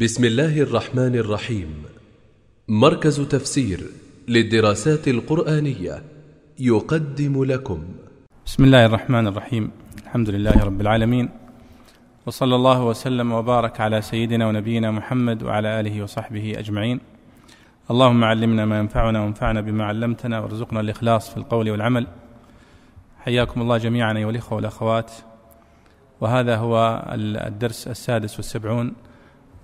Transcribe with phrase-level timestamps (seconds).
[0.00, 1.68] بسم الله الرحمن الرحيم.
[2.68, 3.80] مركز تفسير
[4.28, 6.02] للدراسات القرآنية
[6.58, 7.84] يقدم لكم.
[8.46, 9.70] بسم الله الرحمن الرحيم.
[10.02, 11.28] الحمد لله رب العالمين.
[12.26, 17.00] وصلى الله وسلم وبارك على سيدنا ونبينا محمد وعلى آله وصحبه أجمعين.
[17.90, 22.06] اللهم علمنا ما ينفعنا وانفعنا بما علمتنا وارزقنا الإخلاص في القول والعمل.
[23.18, 25.12] حياكم الله جميعا أيها الإخوة والأخوات.
[26.20, 27.04] وهذا هو
[27.46, 28.92] الدرس السادس والسبعون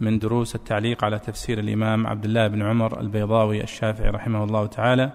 [0.01, 5.13] من دروس التعليق على تفسير الإمام عبد الله بن عمر البيضاوي الشافعي رحمه الله تعالى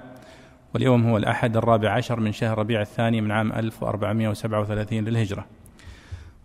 [0.74, 5.46] واليوم هو الأحد الرابع عشر من شهر ربيع الثاني من عام 1437 للهجرة.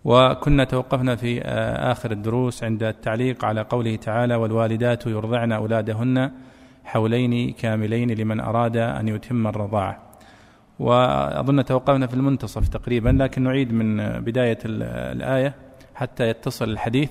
[0.05, 1.41] وكنا توقفنا في
[1.93, 6.30] آخر الدروس عند التعليق على قوله تعالى والوالدات يرضعن أولادهن
[6.85, 10.02] حولين كاملين لمن أراد أن يتم الرضاعة
[10.79, 15.55] وأظن توقفنا في المنتصف تقريبا لكن نعيد من بداية الآية
[15.95, 17.11] حتى يتصل الحديث.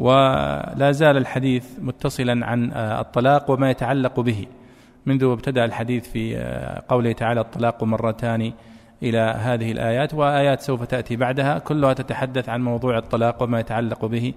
[0.00, 4.46] ولا زال الحديث متصلا عن الطلاق وما يتعلق به
[5.06, 6.36] منذ ابتدأ الحديث في
[6.88, 8.52] قوله تعالى الطلاق مرتان
[9.02, 14.34] إلى هذه الآيات وآيات سوف تأتي بعدها كلها تتحدث عن موضوع الطلاق وما يتعلق به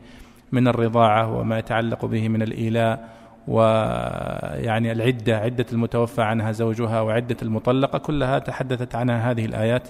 [0.51, 3.09] من الرضاعة وما يتعلق به من الإيلاء
[3.47, 9.87] ويعني العدة عدة المتوفى عنها زوجها وعدة المطلقة كلها تحدثت عنها هذه الآيات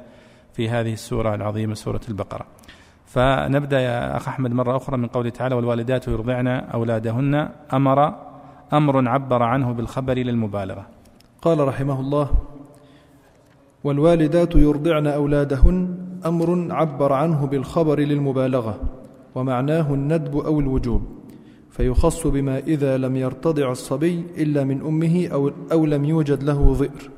[0.53, 2.45] في هذه السورة العظيمة سورة البقرة.
[3.13, 8.13] فنبدأ يا أخ أحمد مرة أخرى من قوله تعالى والوالدات يرضعن أولادهن أمر
[8.73, 10.85] أمر عبر عنه بالخبر للمبالغة.
[11.41, 12.27] قال رحمه الله:
[13.83, 18.79] والوالدات يرضعن أولادهن أمر عبر عنه بالخبر للمبالغة
[19.35, 21.01] ومعناه الندب أو الوجوب
[21.71, 27.09] فيخص بما إذا لم يرتضع الصبي إلا من أمه أو أو لم يوجد له ظئر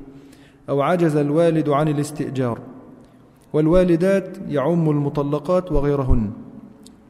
[0.68, 2.58] أو عجز الوالد عن الاستئجار
[3.56, 6.30] والوالدات يعم المطلقات وغيرهن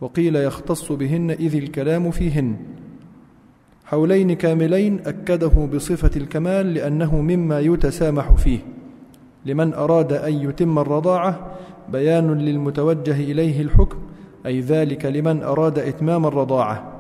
[0.01, 2.57] وقيل يختص بهن إذ الكلام فيهن.
[3.85, 8.59] حولين كاملين أكده بصفة الكمال لأنه مما يتسامح فيه.
[9.47, 11.51] لمن أراد أن يتم الرضاعة
[11.93, 13.99] بيان للمتوجه إليه الحكم
[14.47, 16.93] أي ذلك لمن أراد إتمام الرضاعة.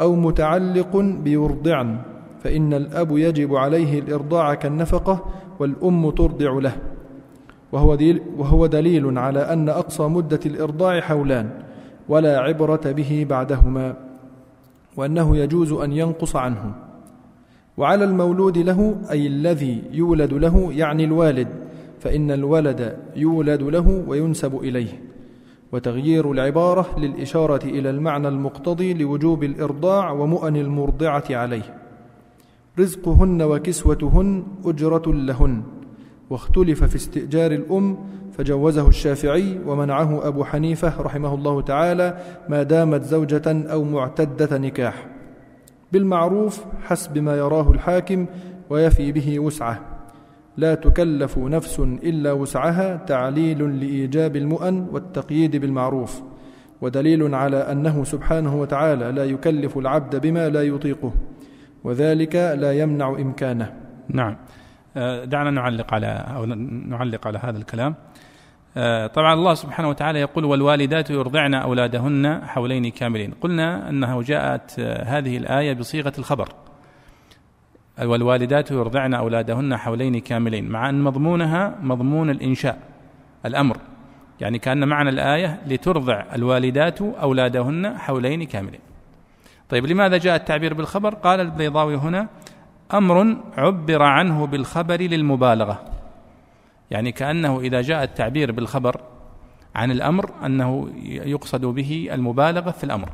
[0.00, 1.98] أو متعلق بيرضعن
[2.44, 5.24] فإن الأب يجب عليه الإرضاع كالنفقة
[5.60, 6.95] والأم ترضع له.
[7.76, 11.50] وهو دليل, وهو دليل على أن أقصى مدة الإرضاع حولان
[12.08, 13.96] ولا عبرة به بعدهما
[14.96, 16.74] وأنه يجوز أن ينقص عنه.
[17.76, 21.48] وعلى المولود له أي الذي يولد له يعني الوالد
[22.00, 25.02] فإن الولد يولد له وينسب إليه.
[25.72, 31.76] وتغيير العبارة للإشارة إلى المعنى المقتضي لوجوب الإرضاع ومؤن المرضعة عليه.
[32.78, 35.62] رزقهن وكسوتهن أجرة لهن.
[36.30, 37.98] واختلف في استئجار الأم
[38.32, 45.06] فجوزه الشافعي ومنعه أبو حنيفة رحمه الله تعالى ما دامت زوجة أو معتدة نكاح.
[45.92, 48.26] بالمعروف حسب ما يراه الحاكم
[48.70, 49.80] ويفي به وسعة.
[50.56, 56.22] لا تكلف نفس إلا وسعها تعليل لإيجاب المؤن والتقييد بالمعروف.
[56.80, 61.12] ودليل على أنه سبحانه وتعالى لا يكلف العبد بما لا يطيقه
[61.84, 63.72] وذلك لا يمنع إمكانه.
[64.08, 64.36] نعم.
[65.24, 66.44] دعنا نعلق على أو
[66.88, 67.94] نعلق على هذا الكلام.
[69.14, 73.32] طبعا الله سبحانه وتعالى يقول والوالدات يرضعن أولادهن حولين كاملين.
[73.40, 76.48] قلنا أنه جاءت هذه الآية بصيغة الخبر.
[78.02, 80.68] والوالدات يرضعن أولادهن حولين كاملين.
[80.68, 82.78] مع أن مضمونها مضمون الإنشاء
[83.46, 83.76] الأمر.
[84.40, 88.80] يعني كأن معنى الآية لترضع الوالدات أولادهن حولين كاملين.
[89.68, 92.28] طيب لماذا جاء التعبير بالخبر؟ قال البيضاوي هنا
[92.94, 95.84] أمر عبر عنه بالخبر للمبالغة.
[96.90, 99.00] يعني كأنه إذا جاء التعبير بالخبر
[99.74, 103.08] عن الأمر أنه يقصد به المبالغة في الأمر.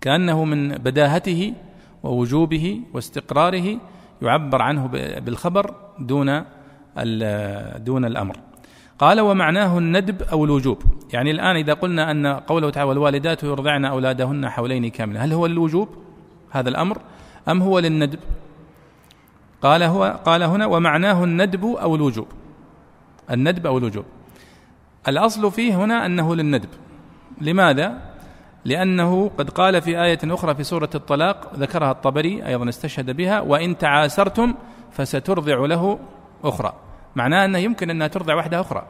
[0.00, 1.54] كأنه من بداهته
[2.02, 3.76] ووجوبه واستقراره
[4.22, 4.86] يعبر عنه
[5.20, 6.44] بالخبر دون
[7.76, 8.36] دون الأمر.
[8.98, 10.82] قال ومعناه الندب أو الوجوب.
[11.12, 15.22] يعني الآن إذا قلنا أن قوله تعالى والوالدات يرضعن أولادهن حولين كاملين.
[15.22, 15.88] هل هو للوجوب
[16.50, 16.98] هذا الأمر
[17.48, 18.18] أم هو للندب؟
[19.62, 22.26] قال هو قال هنا ومعناه الندب أو الوجوب.
[23.30, 24.04] الندب أو الوجوب.
[25.08, 26.68] الأصل فيه هنا أنه للندب.
[27.40, 28.10] لماذا؟
[28.64, 33.78] لأنه قد قال في آية أخرى في سورة الطلاق ذكرها الطبري أيضا استشهد بها وإن
[33.78, 34.54] تعاسرتم
[34.90, 35.98] فسترضع له
[36.44, 36.72] أخرى.
[37.16, 38.86] معناه أنه يمكن أنها ترضع واحدة أخرى.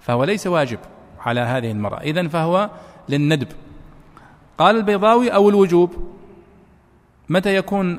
[0.00, 0.78] فهو ليس واجب
[1.20, 2.00] على هذه المرأة.
[2.00, 2.70] اذا فهو
[3.08, 3.48] للندب.
[4.58, 6.14] قال البيضاوي أو الوجوب؟
[7.28, 7.98] متى يكون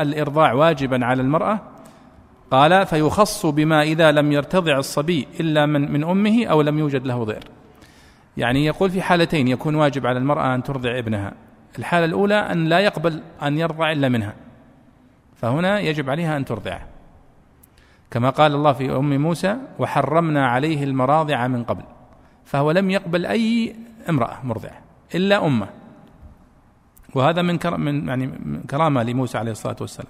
[0.00, 1.60] الإرضاع واجبا على المرأة؟
[2.50, 7.24] قال فيخص بما إذا لم يرتضع الصبي إلا من من أمه أو لم يوجد له
[7.24, 7.44] ضئر
[8.36, 11.32] يعني يقول في حالتين يكون واجب على المرأة أن ترضع ابنها.
[11.78, 14.34] الحالة الأولى أن لا يقبل أن يرضع إلا منها
[15.36, 16.80] فهنا يجب عليها أن ترضعه
[18.10, 21.82] كما قال الله في أم موسى وحرمنا عليه المراضع من قبل
[22.44, 23.76] فهو لم يقبل أي
[24.08, 24.78] امرأة مرضعة
[25.14, 25.68] إلا أمه.
[27.14, 30.08] وهذا من من يعني من كرامة لموسى عليه الصلاة والسلام.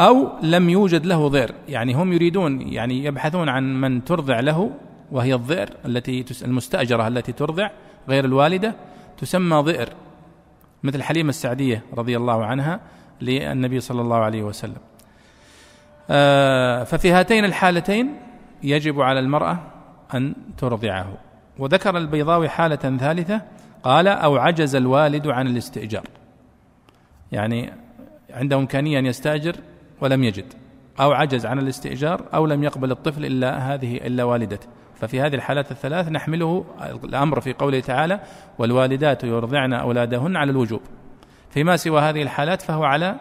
[0.00, 4.70] أو لم يوجد له ضئر يعني هم يريدون يعني يبحثون عن من ترضع له
[5.12, 7.70] وهي الضئر التي المستأجرة التي ترضع
[8.08, 8.74] غير الوالدة
[9.18, 9.88] تسمى ضئر.
[10.82, 12.80] مثل حليمة السعدية رضي الله عنها
[13.20, 14.80] للنبي صلى الله عليه وسلم.
[16.10, 18.14] آه، ففي هاتين الحالتين
[18.62, 19.58] يجب على المرأة
[20.14, 21.18] أن ترضعه.
[21.58, 23.42] وذكر البيضاوي حالة ثالثة
[23.82, 26.04] قال أو عجز الوالد عن الاستئجار.
[27.32, 27.72] يعني
[28.30, 29.56] عنده إمكانية أن يستأجر
[30.00, 30.52] ولم يجد.
[31.00, 34.66] أو عجز عن الاستئجار أو لم يقبل الطفل إلا هذه إلا والدته.
[35.00, 36.64] ففي هذه الحالات الثلاث نحمله
[37.04, 38.20] الأمر في قوله تعالى
[38.58, 40.80] والوالدات يرضعن أولادهن على الوجوب
[41.50, 43.16] فيما سوى هذه الحالات فهو على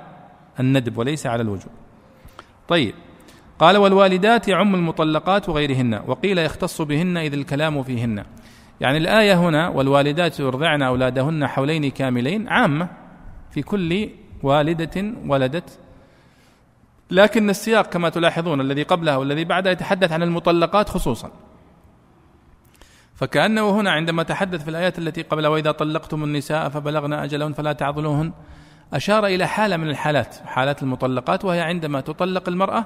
[0.60, 1.72] الندب وليس على الوجوب.
[2.68, 2.94] طيب.
[3.60, 8.24] قال والوالدات يعم المطلقات وغيرهن وقيل يختص بهن إذ الكلام فيهن
[8.82, 12.88] يعني الآية هنا والوالدات يرضعن أولادهن حولين كاملين عامة
[13.52, 14.10] في كل
[14.44, 15.80] والدة ولدت.
[17.12, 21.32] لكن السياق كما تلاحظون الذي قبلها والذي بعدها يتحدث عن المطلقات خصوصا.
[23.16, 28.32] فكأنه هنا عندما تحدث في الآيات التي قبلها وإذا طلقتم النساء فبلغن أجلهن فلا تعضلوهن
[28.94, 32.86] أشار إلى حالة من الحالات حالات المطلقات وهي عندما تطلق المرأة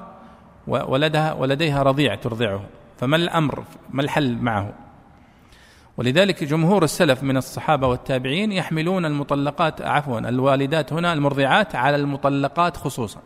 [0.66, 2.64] ولدها ولديها رضيع ترضعه.
[2.98, 4.83] فما الأمر؟ ما الحل معه؟
[5.96, 13.20] ولذلك جمهور السلف من الصحابة والتابعين يحملون المطلقات عفوا الوالدات هنا المرضعات على المطلقات خصوصا.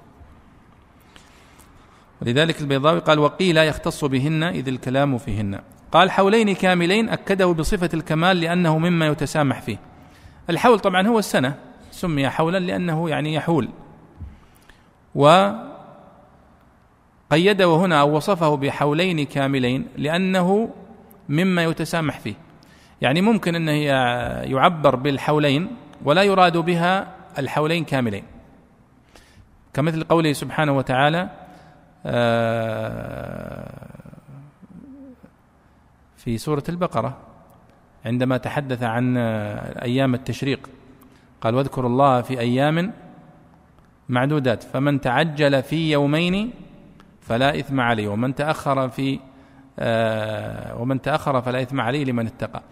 [2.22, 5.60] ولذلك البيضاوي قال وقيل يختص بهن إذ الكلام فيهن
[5.92, 9.78] قال حولين كاملين أكده بصفة الكمال لأنه مما يتسامح فيه
[10.50, 11.54] الحول طبعا هو السنة
[11.90, 13.68] سمي حولا لأنه يعني يحول.
[15.14, 15.50] و
[17.30, 20.70] قيده هنا أو وصفه بحولين كاملين لأنه
[21.28, 22.34] مما يتسامح فيه.
[23.00, 23.72] يعني ممكن أنه
[24.52, 28.24] يعبر بالحولين ولا يراد بها الحولين كاملين.
[29.74, 31.28] كمثل قوله سبحانه وتعالى
[32.06, 33.88] آه،
[36.16, 37.16] في سورة البقرة
[38.04, 40.68] عندما تحدث عن أيام التشريق
[41.40, 42.92] قال واذكروا الله في أيام
[44.08, 46.50] معدودات فمن تعجل في يومين
[47.20, 49.20] فلا إثم عليه ومن تأخر في
[49.78, 52.62] آه ومن تأخر فلا إثم عليه لمن اتقى.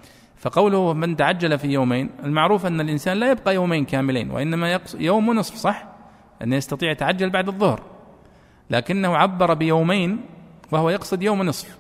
[0.47, 5.55] فقوله من تعجل في يومين المعروف أن الإنسان لا يبقى يومين كاملين وإنما يوم ونصف
[5.55, 5.85] صح؟
[6.43, 7.83] أنه يستطيع يتعجل بعد الظهر.
[8.71, 10.21] لكنه عبر بيومين
[10.73, 11.79] وهو يقصد يوم ونصف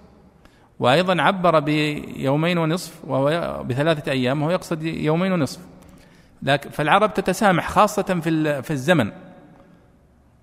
[0.78, 5.60] وأيضا عبر بيومين ونصف وهو بثلاثة أيام وهو يقصد يومين ونصف.
[6.42, 9.12] لكن فالعرب تتسامح خاصة في في الزمن.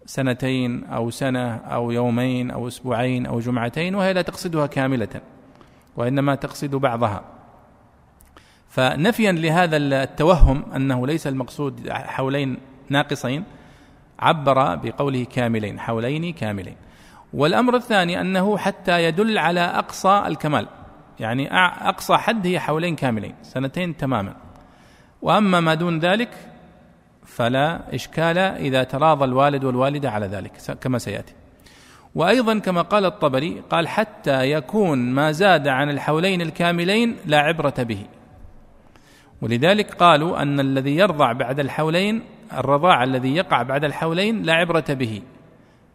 [0.05, 5.21] سنتين أو سنة أو يومين أو أسبوعين أو جمعتين وهي لا تقصدها كاملة
[5.97, 7.32] وإنما تقصد بعضها.
[8.73, 12.57] فنفيا لهذا التوهم أنه ليس المقصود حولين
[12.89, 13.43] ناقصين
[14.19, 16.75] عبر بقوله كاملين حولين كاملين.
[17.33, 20.67] والأمر الثاني أنه حتى يدل على أقصى الكمال
[21.19, 21.53] يعني
[21.89, 24.35] أقصى حد هي حولين كاملين سنتين تماما.
[25.21, 26.29] وأما ما دون ذلك
[27.25, 31.33] فلا إشكال إذا تراضى الوالد والوالدة على ذلك كما سيأتي.
[32.15, 38.05] وأيضا كما قال الطبري قال حتى يكون ما زاد عن الحولين الكاملين لا عبرة به.
[39.43, 42.23] ولذلك قالوا أن الذي يرضع بعد الحولين
[42.53, 45.21] الرضاع الذي يقع بعد الحولين لا عبرة به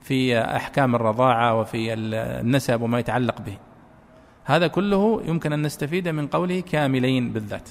[0.01, 3.57] في أحكام الرضاعة وفي النسب وما يتعلق به.
[4.45, 7.69] هذا كله يمكن أن نستفيد من قوله كاملين بالذات.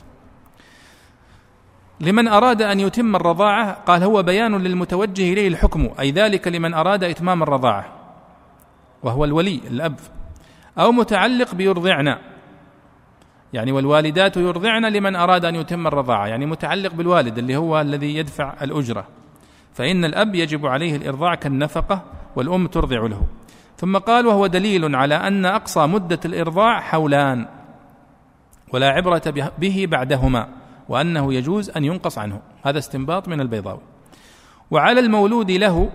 [2.02, 7.04] لمن أراد أن يتم الرضاعة قال هو بيان للمتوجه إليه الحكم أي ذلك لمن أراد
[7.04, 7.86] إتمام الرضاعة
[9.04, 10.00] وهو الولي الأب
[10.78, 12.37] أو متعلق بيرضعنا.
[13.54, 18.54] يعني والوالدات يرضعن لمن أراد أن يتم الرضاعة يعني متعلق بالوالد اللي هو الذي يدفع
[18.62, 19.08] الأجرة.
[19.74, 22.04] فإن الأب يجب عليه الإرضاع كالنفقة
[22.36, 23.22] والأم ترضع له.
[23.78, 27.48] ثم قال وهو دليل على أن أقصى مدة الإرضاع حولان
[28.74, 30.48] ولا عبرة به بعدهما
[30.90, 32.42] وأنه يجوز أن ينقص عنه.
[32.64, 33.82] هذا استنباط من البيضاوي.
[34.72, 35.90] وعلى المولود له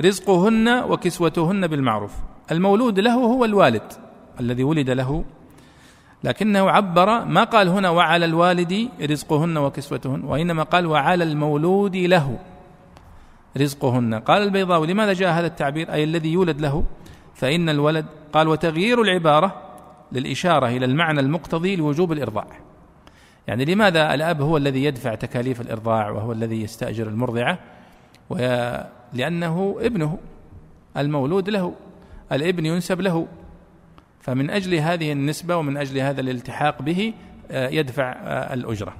[0.00, 2.12] رزقهن وكسوتهن بالمعروف.
[2.52, 3.92] المولود له هو الوالد
[4.40, 5.24] الذي ولد له
[6.24, 12.38] لكنه عبر ما قال هنا وعلى الوالد رزقهن وكسوتهن وإنما قال وعلى المولود له
[13.56, 14.14] رزقهن.
[14.14, 16.84] قال البيضاوي لماذا جاء هذا التعبير؟ أي الذي يولد له.
[17.34, 19.62] فإن الولد قال وتغيير العبارة
[20.12, 22.46] للإشارة إلى المعنى المقتضي لوجوب الإرضاع.
[23.46, 27.58] يعني لماذا الأب هو الذي يدفع تكاليف الإرضاع وهو الذي يستأجر المرضعة؟
[29.12, 30.18] لأنه ابنه
[30.96, 31.74] المولود له
[32.32, 33.26] الابن ينسب له.
[34.28, 37.14] فمن أجل هذه النسبة ومن أجل هذا الالتحاق به
[37.50, 38.94] آه، يدفع آه، الأجرة.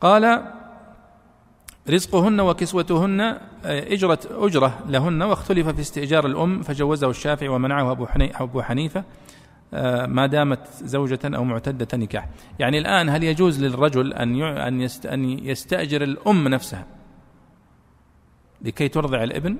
[0.00, 0.42] قال
[1.90, 7.92] رزقهن وكسوتهن آه، إجرة أجرة لهن واختلف في استئجار الأم فجوزه الشافعي ومنعه
[8.40, 9.04] أبو حنيفة
[10.06, 12.28] ما دامت زوجة أو معتدة نكاح.
[12.58, 14.42] يعني الآن هل يجوز للرجل أن
[15.04, 16.86] أن يستأجر الأم نفسها
[18.62, 19.56] لكي ترضع الابن؟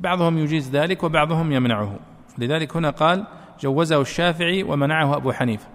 [0.00, 1.98] بعضهم يجيز ذلك وبعضهم يمنعه.
[2.38, 3.24] لذلك هنا قال
[3.60, 5.66] جوزه الشافعي ومنعه أبو حنيفة.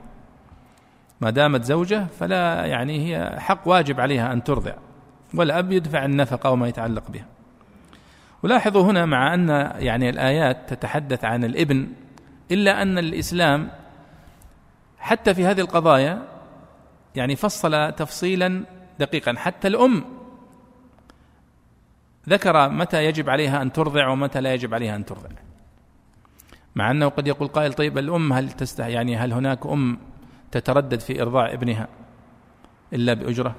[1.22, 4.74] ما دامت زوجة فلا يعني هي حق واجب عليها أن ترضع
[5.34, 7.26] والأب يدفع النفقة وما يتعلق بها.
[8.44, 9.50] ولاحظوا هنا مع أن
[9.80, 11.88] يعني الآيات تتحدث عن الإبن
[12.52, 13.70] إلا أن الإسلام
[15.00, 16.22] حتى في هذه القضايا
[17.16, 18.64] يعني فصل تفصيلا
[19.00, 19.34] دقيقا.
[19.38, 20.06] حتى الأم
[22.30, 25.30] ذكر متى يجب عليها أن ترضع ومتى لا يجب عليها أن ترضع.
[26.78, 29.98] مع أنه قد يقول قائل طيب الأم هل تستح يعني هل هناك أم
[30.52, 31.88] تتردد في إرضاع ابنها
[32.94, 33.56] إلا بأجرة؟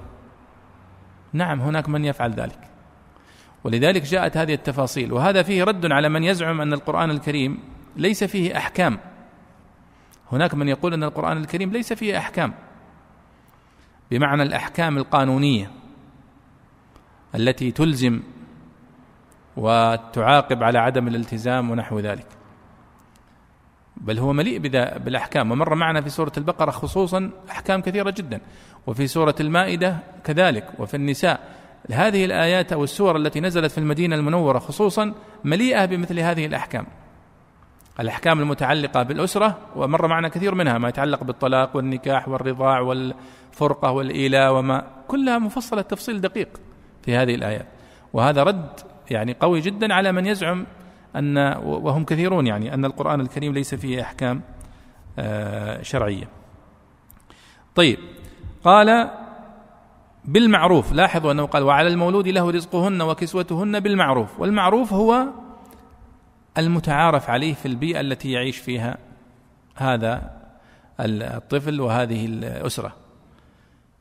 [1.33, 2.59] نعم هناك من يفعل ذلك.
[3.63, 7.59] ولذلك جاءت هذه التفاصيل وهذا فيه رد على من يزعم أن القرآن الكريم
[7.95, 8.99] ليس فيه أحكام.
[10.31, 12.53] هناك من يقول أن القرآن الكريم ليس فيه أحكام.
[14.11, 15.71] بمعنى الأحكام القانونية
[17.35, 18.21] التي تلزم
[19.57, 22.38] وتعاقب على عدم الالتزام ونحو ذلك.
[23.99, 24.59] بل هو مليء
[24.97, 25.51] بالأحكام.
[25.51, 28.41] ومر معنا في سورة البقرة خصوصا أحكام كثيرة جدا.
[28.87, 30.67] وفي سورة المائدة كذلك.
[30.79, 31.39] وفي النساء.
[31.91, 35.13] هذه الآيات أو السور التي نزلت في المدينة المنورة خصوصا
[35.43, 36.85] مليئة بمثل هذه الأحكام.
[37.99, 44.83] الأحكام المتعلقة بالأسرة ومر معنا كثير منها ما يتعلق بالطلاق والنكاح والرضاع والفرقة والإيلاء وما.
[45.07, 46.49] كلها مفصلة تفصيل دقيق
[47.03, 47.65] في هذه الآيات.
[48.13, 48.69] وهذا رد
[49.11, 50.65] يعني قوي جدا على من يزعم
[51.15, 54.41] أن وهم كثيرون يعني أن القرآن الكريم ليس فيه أحكام
[55.19, 56.27] آه، شرعية.
[57.75, 57.97] طيب
[58.63, 59.09] قال
[60.25, 64.39] بالمعروف لاحظوا أنه قال وعلى المولود له رزقهن وكسوتهن بالمعروف.
[64.39, 65.27] والمعروف هو
[66.57, 68.97] المتعارف عليه في البيئة التي يعيش فيها
[69.75, 70.39] هذا
[70.99, 73.08] الطفل وهذه الأسرة.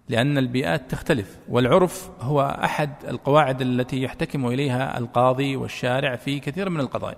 [0.08, 6.80] لأن البيئات تختلف والعرف هو أحد القواعد التي يحتكم إليها القاضي والشارع في كثير من
[6.80, 7.16] القضايا.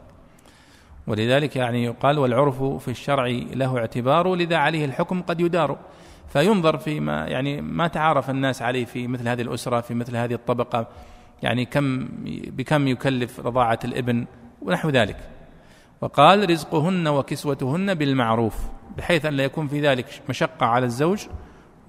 [1.07, 5.79] ولذلك يعني يقال والعرف في الشرع له اعتبار لذا عليه الحكم قد يدار.
[6.29, 10.35] فينظر في ما يعني ما تعارف الناس عليه في مثل هذه الأسرة في مثل هذه
[10.35, 10.89] الطبقة
[11.43, 12.09] يعني كم
[12.47, 14.27] بكم يكلف رضاعة الابن
[14.63, 15.17] ونحو ذلك.
[16.01, 18.57] وقال رزقهن وكسوتهن بالمعروف
[18.97, 21.27] بحيث أن لا يكون في ذلك مشقة على الزوج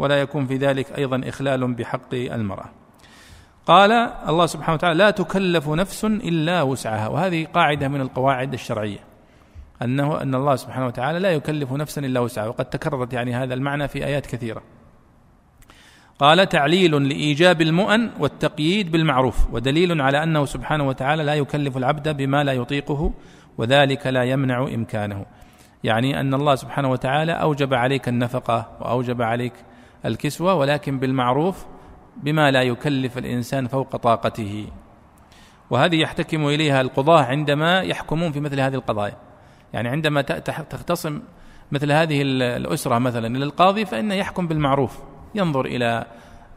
[0.02, 2.70] ولا يكون في ذلك أيضا إخلال بحق المرأة.
[3.66, 3.92] قال
[4.28, 7.08] الله سبحانه وتعالى لا تكلف نفس إلا وسعها.
[7.08, 9.00] وهذه قاعدة من القواعد الشرعية.
[9.82, 12.48] أنه أن الله سبحانه وتعالى لا يكلف نفسا إلا وسعها.
[12.48, 14.62] وقد تكررت يعني هذا المعنى في آيات كثيرة.
[16.20, 19.54] قال تعليل لإيجاب المؤن والتقييد بالمعروف.
[19.54, 23.14] ودليل على أنه سبحانه وتعالى لا يكلف العبد بما لا يطيقه
[23.58, 25.26] وذلك لا يمنع إمكانه.
[25.84, 29.54] يعني أن الله سبحانه وتعالى أوجب عليك النفقة وأوجب عليك
[30.06, 31.66] الكسوة ولكن بالمعروف
[32.24, 34.68] بما لا يكلف الإنسان فوق طاقته.
[35.70, 39.18] وهذه يحتكم إليها القضاة عندما يحكمون في مثل هذه القضايا.
[39.74, 40.22] يعني عندما
[40.70, 41.22] تختصم
[41.72, 45.00] مثل هذه الأسرة مثلا للقاضي فإنه يحكم بالمعروف.
[45.36, 46.06] ينظر إلى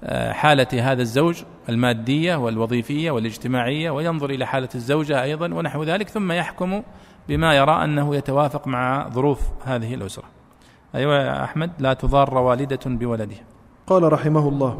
[0.04, 6.32] آه، حالة هذا الزوج المادية والوظيفية والاجتماعية وينظر إلى حالة الزوجة أيضا ونحو ذلك ثم
[6.32, 6.82] يحكم
[7.28, 10.33] بما يرى أنه يتوافق مع ظروف هذه الأسرة.
[10.94, 13.44] أيوة يا أحمد لا تضار والدة بولدها.
[13.86, 14.78] قال رحمه الله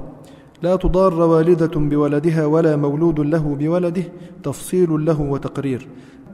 [0.63, 4.03] لا تضار والدة بولدها ولا مولود له بولده
[4.43, 5.89] تفصيل له وتقرير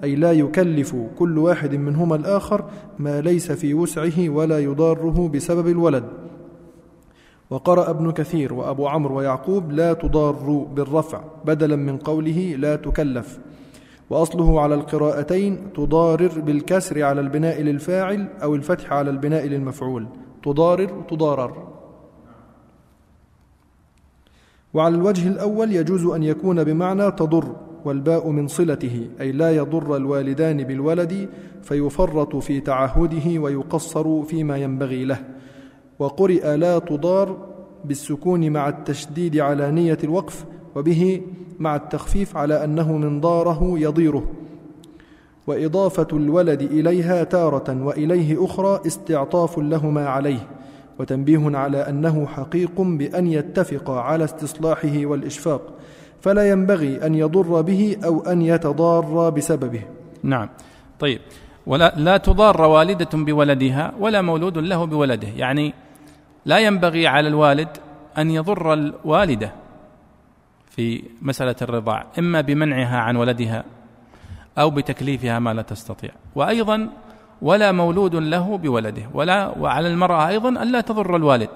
[0.04, 2.64] أي لا يكلف كل واحد منهما الآخر
[2.99, 6.04] ما ليس في وسعه ولا يضاره بسبب الولد.
[7.50, 13.38] وقرأ ابن كثير وأبو عمرو ويعقوب لا تضار بالرفع بدلا من قوله لا تكلف.
[14.10, 20.06] وأصله على القراءتين تضارر بالكسر على البناء للفاعل أو الفتح على البناء للمفعول.
[20.42, 21.68] تضارر تضارر.
[24.74, 30.64] وعلى الوجه الأول يجوز أن يكون بمعنى تضر والباء من صلته أي لا يضر الوالدان
[30.64, 31.28] بالولد
[31.62, 35.24] فيفرط في تعهده ويقصر فيما ينبغي له.
[35.98, 37.50] وقرئ لا تضار
[37.84, 41.22] بالسكون مع التشديد على نية الوقف وبه
[41.58, 44.24] مع التخفيف على أنه من ضاره يضيره.
[45.46, 50.48] وإضافة الولد إليها تارة وإليه أخرى استعطاف لهما عليه
[50.98, 55.62] وتنبيه على أنه حقيق بأن يتفق على استصلاحه والإشفاق
[56.20, 59.82] فلا ينبغي أن يضر به أو أن يتضار بسببه.
[60.22, 60.48] نعم.
[61.00, 61.20] طيب.
[61.66, 65.28] ولا لا تضار والدة بولدها ولا مولود له بولده.
[65.36, 65.74] يعني
[66.44, 67.68] لا ينبغي على الوالد
[68.18, 69.52] أن يضر الوالدة.
[70.80, 73.64] في مسألة الرضاع إما بمنعها عن ولدها
[74.58, 76.10] أو بتكليفها ما لا تستطيع.
[76.34, 76.88] وأيضا
[77.42, 81.49] ولا مولود له بولده ولا وعلى المرأة أيضا ألا تضر الوالد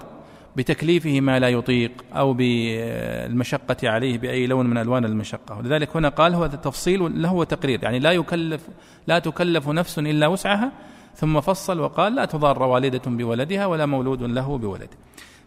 [0.55, 5.57] بتكليفه ما لا يطيق أو بالمشقة عليه بأي لون من ألوان المشقة.
[5.57, 8.67] ولذلك هنا قال هو تفصيل له وتقرير يعني لا يكلف
[9.07, 10.71] لا تكلف نفس إلا وسعها
[11.15, 14.97] ثم فصل وقال لا تضار والدة بولدها ولا مولود له بولده.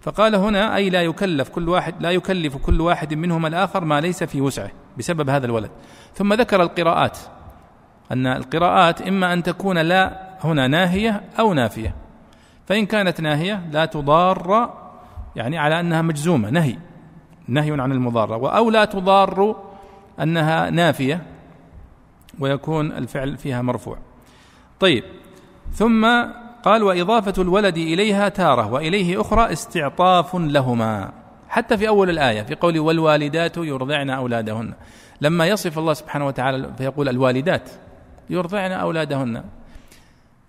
[0.01, 4.25] فقال هنا أي لا يكلف كل واحد لا يكلف كل واحد منهما الآخر ما ليس
[4.25, 5.71] في وسعه بسبب هذا الولد.
[6.15, 7.19] ثم ذكر القراءات
[8.13, 11.95] أن القراءات إما أن تكون لا هنا ناهية أو نافية.
[12.67, 14.75] فإن كانت ناهية لا تضار
[15.37, 16.77] يعني على أنها مجزومة نهي
[17.49, 18.57] نهي عن المضارة.
[18.57, 19.57] أو لا تضار
[20.21, 21.23] أنها نافية
[22.39, 23.99] ويكون الفعل فيها مرفوع.
[24.81, 25.05] طيب
[25.73, 26.07] ثم
[26.63, 31.13] قال وإضافة الولد إليها تارة وإليه أخرى استعطاف لهما.
[31.49, 34.75] حتى في أول الآية في قول والوالدات يرضعن أولادهن.
[35.21, 37.71] لما يصف الله سبحانه وتعالى فيقول الوالدات
[38.31, 39.45] يرضعن أولادهن.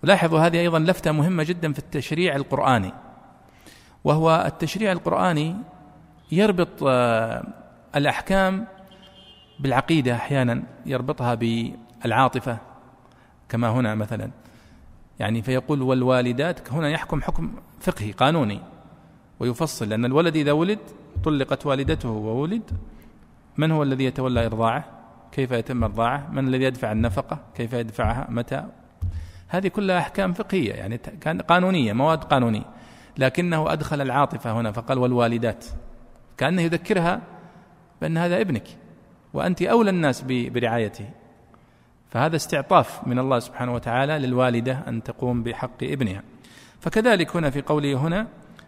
[0.02, 2.92] لاحظوا هذه أيضا لفتة مهمة جدا في التشريع القرآني.
[4.04, 5.56] وهو التشريع القرآني
[6.32, 7.44] يربط آه،
[7.96, 8.66] الأحكام
[9.60, 12.58] بالعقيدة أحيانا يربطها بالعاطفة
[13.48, 14.30] كما هنا مثلا.
[15.20, 18.60] يعني فيقول والوالدات هنا يحكم حكم فقهي قانوني
[19.40, 20.78] ويفصل لأن الولد إذا ولد
[21.24, 22.70] طلقت والدته وولد
[23.56, 24.84] من هو الذي يتولى إرضاعه؟
[25.32, 28.64] كيف يتم إرضاعه؟ من الذي يدفع النفقة؟ كيف يدفعها؟ متى؟
[29.48, 32.64] هذه كلها أحكام فقهية يعني كان قانونية مواد قانونية.
[33.18, 35.66] لكنه أدخل العاطفة هنا فقال والوالدات.
[36.36, 37.20] كأنه يذكرها
[38.00, 38.64] بأن هذا ابنك
[39.34, 41.10] وأنت أولى الناس برعايته.
[42.10, 46.22] فهذا استعطاف من الله سبحانه وتعالى للوالدة أن تقوم بحق ابنها.
[46.80, 48.26] فكذلك هنا في قوله هنا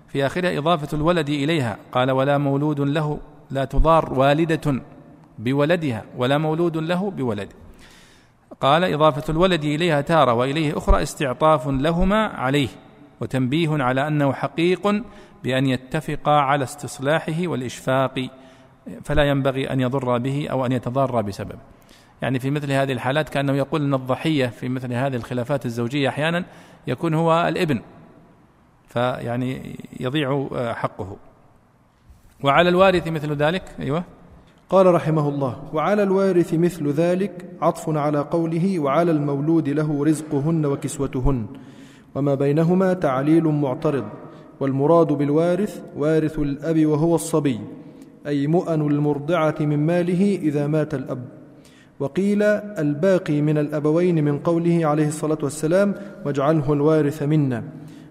[0.08, 1.76] في آخرها إضافة الولد إليها.
[1.92, 3.18] قال ولا مولود له
[3.50, 4.82] لا تضار والدة
[5.38, 7.54] بولدها ولا مولود له بولده
[8.60, 12.68] قال إضافة الولد إليها تارة وإليه أخرى استعطاف لهما عليه
[13.20, 15.02] وتنبيه على أنه حقيق
[15.44, 18.28] بأن يتفقا على استصلاحه والإشفاق
[19.04, 21.58] فلا ينبغي أن يضر به أو أن يتضار بسبب.
[22.22, 26.44] يعني في مثل هذه الحالات كأنه يقول أن الضحية في مثل هذه الخلافات الزوجية أحيانا
[26.86, 27.80] يكون هو الإبن
[28.86, 31.16] فيعني يضيع حقه.
[32.44, 34.04] وعلى الوارث مثل ذلك؟ أيوه.
[34.70, 41.46] قال رحمه الله وعلى الوارث مثل ذلك عطف على قوله وعلى المولود له رزقهن وكسوتهن.
[42.14, 44.04] وما بينهما تعليل معترض.
[44.60, 47.60] والمراد بالوارث وارث الأب وهو الصبي
[48.26, 51.41] أي مؤن المرضعة من ماله إذا مات الأب.
[52.02, 55.94] وقيل الباقي من الأبوين من قوله عليه الصلاة والسلام
[56.26, 57.64] واجعله الوارث منا.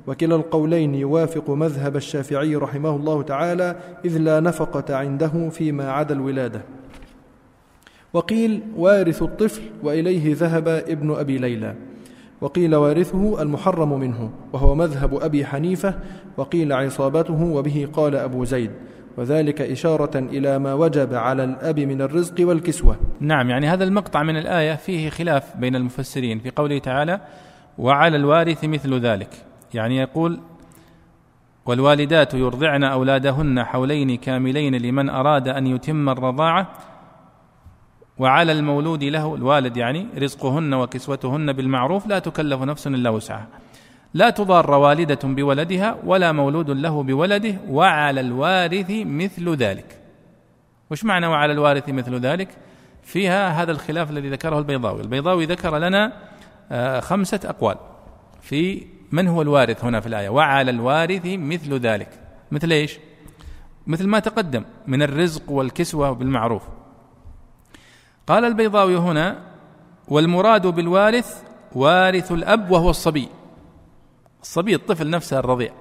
[0.07, 3.75] وكلا القولين يوافق مذهب الشافعي رحمه الله تعالى
[4.05, 6.61] إذ لا نفقة عنده فيما عدا الولادة.
[8.13, 11.75] وقيل وارث الطفل وإليه ذهب ابن أبي ليلى.
[12.41, 15.95] وقيل وارثه المحرم منه وهو مذهب أبي حنيفة
[16.37, 18.71] وقيل عصابته وبه قال أبو زيد.
[19.17, 22.95] وذلك إشارة إلى ما وجب على الأب من الرزق والكسوة.
[23.19, 27.21] نعم يعني هذا المقطع من الآية فيه خلاف بين المفسرين في قوله تعالى
[27.77, 29.29] وعلى الوارث مثل ذلك
[29.73, 30.39] يعني يقول
[31.65, 36.71] والوالدات يرضعن أولادهن حولين كاملين لمن أراد أن يتم الرضاعة
[38.17, 43.47] وعلى المولود له الوالد يعني رزقهن وكسوتهن بالمعروف لا تكلف نفس إلا وسعها
[44.13, 49.99] لا تضار والدة بولدها ولا مولود له بولده وعلى الوارث مثل ذلك.
[50.91, 52.47] وش معنى وعلى الوارث مثل ذلك؟
[53.03, 55.01] فيها هذا الخلاف الذي ذكره البيضاوي.
[55.01, 56.13] البيضاوي ذكر لنا
[56.71, 57.75] آه، خمسة أقوال
[58.41, 60.29] في من هو الوارث هنا في الآية.
[60.29, 62.09] وعلى الوارث مثل ذلك.
[62.51, 62.99] مثل إيش؟
[63.87, 66.63] مثل ما تقدم من الرزق والكسوة بالمعروف.
[68.27, 69.37] قال البيضاوي هنا
[70.07, 71.43] والمراد بالوارث
[71.75, 73.27] وارث الأب وهو الصبي.
[74.41, 75.73] الصبي الطفل نفسه الرضيع.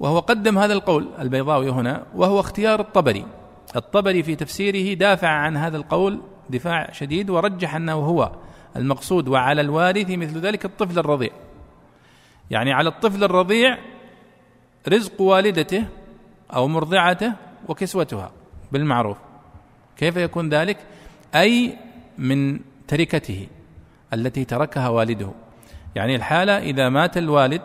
[0.00, 3.26] وهو قدم هذا القول البيضاوي هنا وهو اختيار الطبري.
[3.76, 8.32] الطبري في تفسيره دافع عن هذا القول دفاع شديد ورجح أنه هو
[8.76, 11.30] المقصود وعلى الوارث مثل ذلك الطفل الرضيع.
[12.50, 13.78] يعني على الطفل الرضيع
[14.88, 15.84] رزق والدته
[16.54, 17.32] أو مرضعته
[17.68, 18.32] وكسوتها
[18.72, 19.16] بالمعروف.
[19.96, 20.78] كيف يكون ذلك؟
[21.34, 21.78] أي
[22.18, 23.46] من تركته
[24.12, 25.32] التي تركها والده.
[25.98, 27.62] يعني الحالة إذا مات الوالد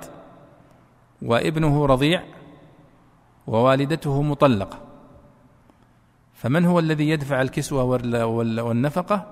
[1.22, 2.24] وابنه رضيع
[3.48, 4.80] ووالدته مطلقة
[6.34, 7.84] فمن هو الذي يدفع الكسوة
[8.64, 9.26] والنفقة؟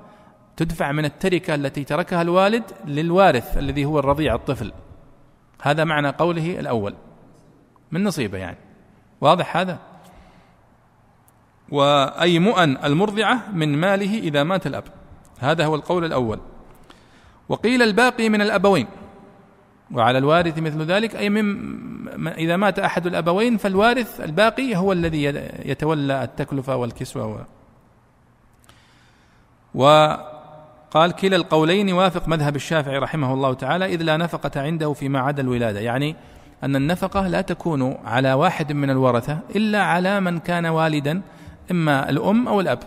[0.58, 4.74] تدفع من التركة التي تركها الوالد للوارث الذي هو الرضيع الطفل.
[5.62, 6.96] هذا معنى قوله الأول
[7.92, 8.58] من نصيبه يعني.
[9.22, 9.80] واضح هذا؟
[11.70, 14.84] وأي مؤن المرضعة من ماله إذا مات الأب.
[15.40, 16.40] هذا هو القول الأول.
[17.52, 18.88] وقيل الباقي من الأبوين.
[19.92, 25.24] وعلى الوارث مثل ذلك أي من إذا مات أحد الأبوين فالوارث الباقي هو الذي
[25.66, 27.46] يتولى التكلفة والكسوة
[29.76, 35.42] وقال كلا القولين يوافق مذهب الشافعي رحمه الله تعالى إذ لا نفقة عنده فيما عدا
[35.42, 35.80] الولادة.
[35.80, 36.16] يعني
[36.64, 41.22] أن النفقة لا تكون على واحد من الورثة إلا على من كان والدا
[41.72, 42.80] إما الأم أو الأب.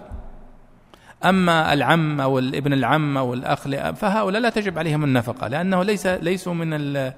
[1.25, 6.55] أما العم أو الابن العم أو الأخ فهؤلاء لا تجب عليهم النفقة لأنه ليس ليسوا
[6.55, 7.13] من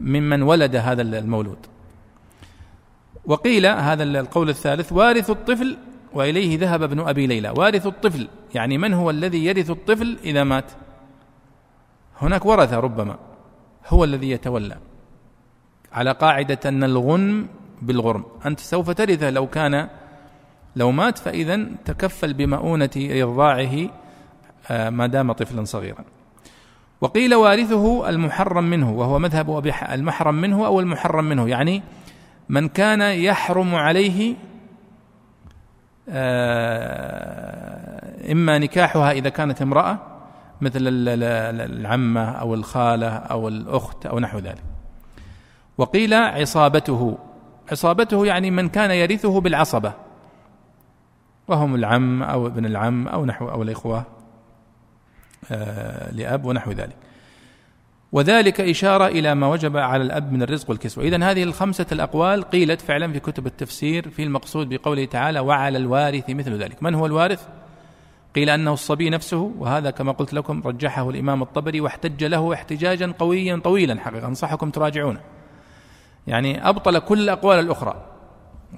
[0.00, 1.58] ممن ولد هذا المولود.
[3.24, 5.76] وقيل هذا القول الثالث وارث الطفل
[6.12, 7.50] وإليه ذهب ابن أبي ليلى.
[7.50, 10.70] وارث الطفل يعني من هو الذي يرث الطفل إذا مات؟
[12.20, 13.16] هناك ورثة ربما
[13.88, 14.76] هو الذي يتولى.
[15.92, 17.48] على قاعدة أن الغنم
[17.82, 19.88] بالغرم أنت سوف ترثه لو كان
[20.76, 23.88] لو مات فإذا تكفل بمؤونة إرضاعه
[24.70, 26.04] آه، ما دام طفلا صغيرا.
[27.00, 31.82] وقيل وارثه المحرم منه وهو مذهب أبي المحرم منه أو المحرم منه يعني
[32.48, 34.34] من كان يحرم عليه
[36.08, 37.26] آه،
[38.32, 39.98] إما نكاحها إذا كانت امرأة
[40.60, 44.62] مثل العمة أو الخالة أو الأخت أو نحو ذلك.
[45.78, 47.18] وقيل عصابته
[47.72, 50.05] عصابته يعني من كان يرثه بالعصبة.
[51.48, 54.04] وهم العم أو ابن العم أو نحو أو الإخوة
[55.50, 56.96] آه لأب ونحو ذلك.
[58.12, 62.80] وذلك إشارة إلى ما وجب على الأب من الرزق والكسوة إذن هذه الخمسة الأقوال قيلت
[62.80, 66.82] فعلا في كتب التفسير في المقصود بقوله تعالى وعلى الوارث مثل ذلك.
[66.82, 67.48] من هو الوارث؟
[68.34, 73.60] قيل أنه الصبي نفسه وهذا كما قلت لكم رجحه الإمام الطبري واحتج له احتجاجا قويا
[73.64, 75.20] طويلا حقيقة أنصحكم تراجعونه.
[76.26, 78.06] يعني أبطل كل الأقوال الأخرى.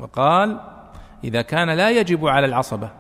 [0.01, 0.61] وقال
[1.25, 2.91] إذا كان لا يجب على العصبة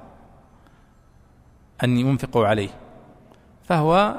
[1.84, 2.68] أن ينفقوا عليه
[3.64, 4.14] فهو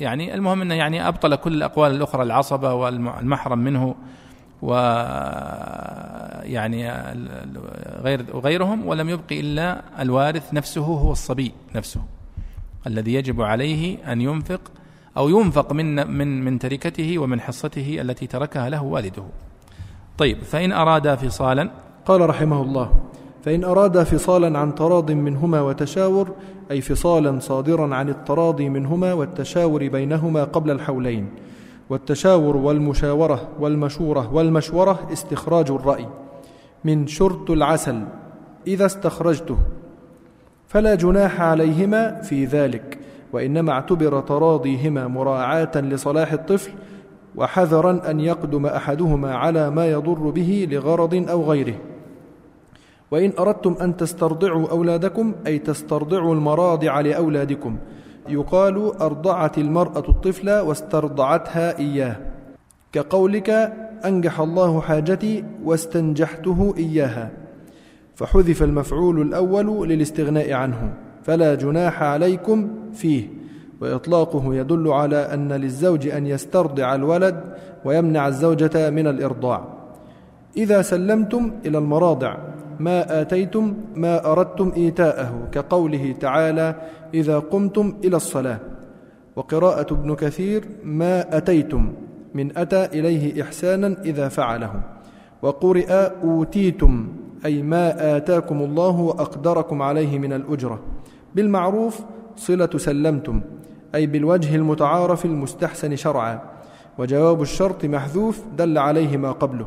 [0.00, 3.94] يعني المهم أنه يعني أبطل كل الأقوال الأخرى العصبة والمحرم منه
[4.62, 4.74] و
[6.42, 6.92] يعني
[8.02, 12.00] غير وغيرهم ولم يبق إلا الوارث نفسه هو الصبي نفسه
[12.86, 14.60] الذي يجب عليه أن ينفق
[15.16, 19.24] أو ينفق من من من تركته ومن حصته التي تركها له والده.
[20.18, 21.70] طيب فإن أراد فصالا
[22.06, 23.02] قال رحمه الله
[23.42, 26.28] فإن أراد فصالا عن تراض منهما وتشاور
[26.70, 31.28] أي فصالا صادرا عن التراضي منهما والتشاور بينهما قبل الحولين.
[31.90, 36.06] والتشاور والمشاورة والمشورة والمشورة استخراج الرأي.
[36.84, 38.02] من شرط العسل
[38.66, 39.56] إذا استخرجته.
[40.68, 42.98] فلا جناح عليهما في ذلك
[43.32, 46.70] وإنما اعتبر تراضيهما مراعاة لصلاح الطفل
[47.36, 51.74] وحذرا أن يقدم أحدهما على ما يضر به لغرض أو غيره.
[53.12, 57.76] وإن أردتم أن تسترضعوا أولادكم أي تسترضعوا المراضع لأولادكم.
[58.28, 62.16] يقال أرضعت المرأة الطفل واسترضعتها إياه.
[62.92, 63.50] كقولك
[64.04, 67.30] أنجح الله حاجتي واستنجحته إياها.
[68.14, 70.94] فحذف المفعول الأول للاستغناء عنه.
[71.22, 73.28] فلا جناح عليكم فيه.
[73.80, 77.44] وإطلاقه يدل على أن للزوج أن يسترضع الولد
[77.84, 79.64] ويمنع الزوجة من الإرضاع.
[80.56, 82.36] إذا سلمتم إلى المراضع
[82.82, 86.74] ما آتيتم ما أردتم إيتاءه كقوله تعالى
[87.14, 88.58] إذا قمتم إلى الصلاة.
[89.36, 91.92] وقراءة ابن كثير ما أتيتم
[92.34, 94.72] من أتى إليه إحسانا إذا فعله.
[95.42, 95.92] وقرئ
[96.24, 97.08] أوتيتم
[97.44, 100.80] أي ما آتاكم الله وأقدركم عليه من الأجرة.
[101.34, 102.00] بالمعروف
[102.36, 103.40] صلة سلمتم
[103.94, 106.40] أي بالوجه المتعارف المستحسن شرعا.
[106.98, 109.66] وجواب الشرط محذوف دل عليه ما قبله.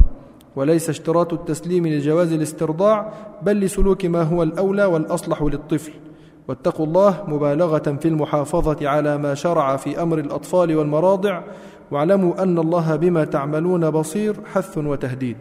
[0.56, 5.92] وليس اشتراط التسليم لجواز الاسترضاع بل لسلوك ما هو الأولى والأصلح للطفل.
[6.48, 11.42] واتقوا الله مبالغة في المحافظة على ما شرع في أمر الأطفال والمراضع
[11.92, 15.38] واعلموا أن الله بما تعملون بصير حث وتهديد.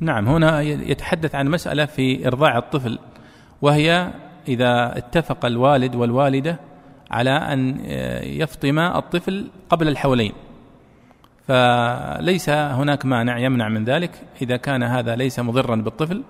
[0.00, 2.98] نعم هنا يتحدث عن مسألة في إرضاع الطفل
[3.62, 4.10] وهي
[4.48, 6.60] إذا اتفق الوالد والوالدة
[7.10, 7.76] على أن
[8.22, 10.32] يفطم الطفل قبل الحولين.
[11.50, 14.10] فليس هناك مانع يمنع من ذلك.
[14.42, 16.22] إذا كان هذا ليس مضرا بالطفل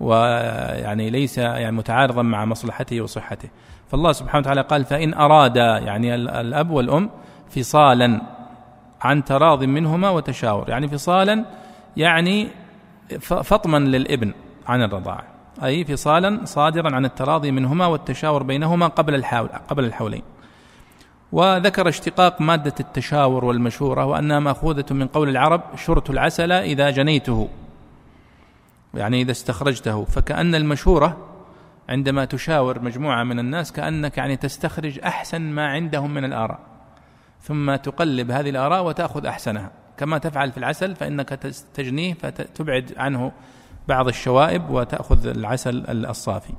[0.00, 3.48] ويعني ليس يعني متعارضا مع مصلحته وصحته.
[3.88, 7.10] فالله سبحانه وتعالى قال فإن أراد يعني الأب والأم
[7.50, 8.20] فصالا
[9.00, 10.68] عن تراض منهما وتشاور.
[10.68, 11.44] يعني فصالا
[11.96, 12.48] يعني
[13.20, 14.32] فطما للإبن
[14.66, 15.24] عن الرضاعة
[15.64, 20.22] أي فصالا صادرا عن التراضي منهما والتشاور بينهما قبل الحول قبل الحولين.
[21.32, 27.48] وذكر اشتقاق مادة التشاور والمشورة وأنها مأخوذة من قول العرب شرت العسل إذا جنيته.
[28.94, 30.04] يعني إذا استخرجته.
[30.04, 31.16] فكأن المشورة
[31.88, 36.58] عندما تشاور مجموعة من الناس كأنك يعني تستخرج أحسن ما عندهم من الآراء.
[37.42, 39.70] ثم تقلب هذه الآراء وتأخذ أحسنها.
[39.96, 41.28] كما تفعل في العسل فإنك
[41.74, 43.32] تجنيه فتبعد عنه
[43.88, 46.52] بعض الشوائب وتأخذ العسل الصافي.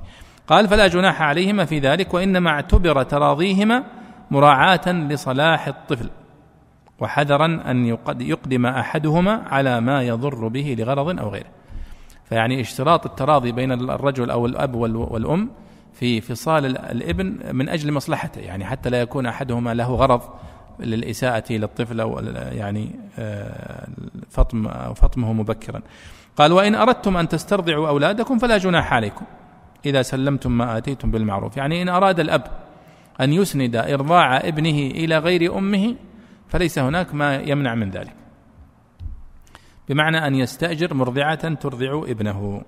[0.46, 3.84] قال فلا جناح عليهما في ذلك وإنما اعتبر تراضيهما
[4.32, 6.10] مراعاة لصلاح الطفل
[7.00, 7.86] وحذرا أن
[8.20, 11.50] يقدم أحدهما على ما يضر به لغرض أو غيره.
[12.24, 15.50] فيعني اشتراط التراضي بين الرجل أو الأب والأم
[15.92, 18.40] في فصال الابن من أجل مصلحته.
[18.40, 20.20] يعني حتى لا يكون أحدهما له غرض
[20.80, 22.18] للإساءة للطفل أو
[22.52, 23.88] يعني آه،
[24.30, 25.80] فطم أو فطمه مبكرا.
[26.36, 29.24] قال وإن أردتم أن تسترضعوا أولادكم فلا جناح عليكم
[29.86, 31.56] إذا سلمتم ما آتيتم بالمعروف.
[31.56, 32.71] يعني إن أراد الأب
[33.20, 35.94] أن يسند إرضاع ابنه إلى غير أمه
[36.48, 38.14] فليس هناك ما يمنع من ذلك.
[39.88, 42.62] بمعنى أن يستأجر مرضعة ترضع ابنه.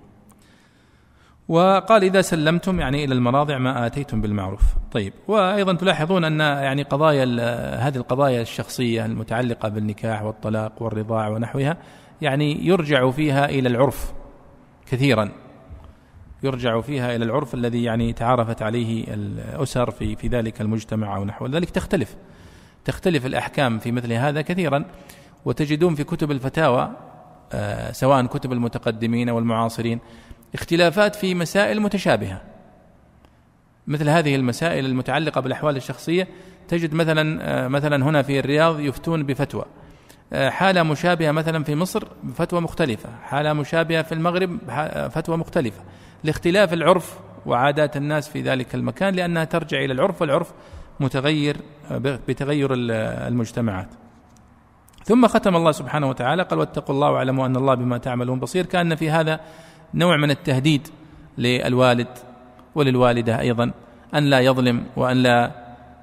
[1.49, 4.63] وقال إذا سلمتم يعني إلى المراضع ما آتيتم بالمعروف.
[4.93, 7.25] طيب وأيضا تلاحظون أن يعني قضايا
[7.89, 11.77] هذه القضايا الشخصية المتعلقة بالنكاح والطلاق والرضاع ونحوها
[12.23, 14.13] يعني يرجع فيها إلى العرف
[14.87, 15.44] كثيرا.
[16.45, 21.47] يرجع فيها إلى العرف الذي يعني تعارفت عليه الأسر في في ذلك المجتمع أو نحو.
[21.47, 22.17] ذلك تختلف
[22.85, 24.85] تختلف الأحكام في مثل هذا كثيرا.
[25.45, 26.91] وتجدون في كتب الفتاوى
[27.53, 29.99] آه، سواء كتب المتقدمين والمعاصرين
[30.55, 32.43] اختلافات في مسائل متشابهة.
[33.87, 36.29] مثل هذه المسائل المتعلقة بالأحوال الشخصية
[36.69, 39.65] تجد مثلا آه، مثلا هنا في الرياض يفتون بفتوى.
[40.33, 44.59] آه، حالة مشابهة مثلا في مصر بفتوى مختلفة حالة مشابهة في المغرب
[45.11, 45.83] فتوى مختلفة.
[46.25, 50.53] لاختلاف العرف وعادات الناس في ذلك المكان لأنها ترجع إلى العرف والعرف
[51.01, 51.57] متغير
[52.01, 53.89] بتغير المجتمعات.
[55.05, 58.67] ثم ختم الله سبحانه وتعالى قال واتقوا الله واعلموا أن الله بما تعملون بصير.
[58.67, 59.41] كأن في هذا
[59.95, 60.89] نوع من التهديد
[61.39, 62.09] للوالد
[62.75, 63.71] وللوالدة أيضا
[64.15, 65.51] أن لا يظلم وأن لا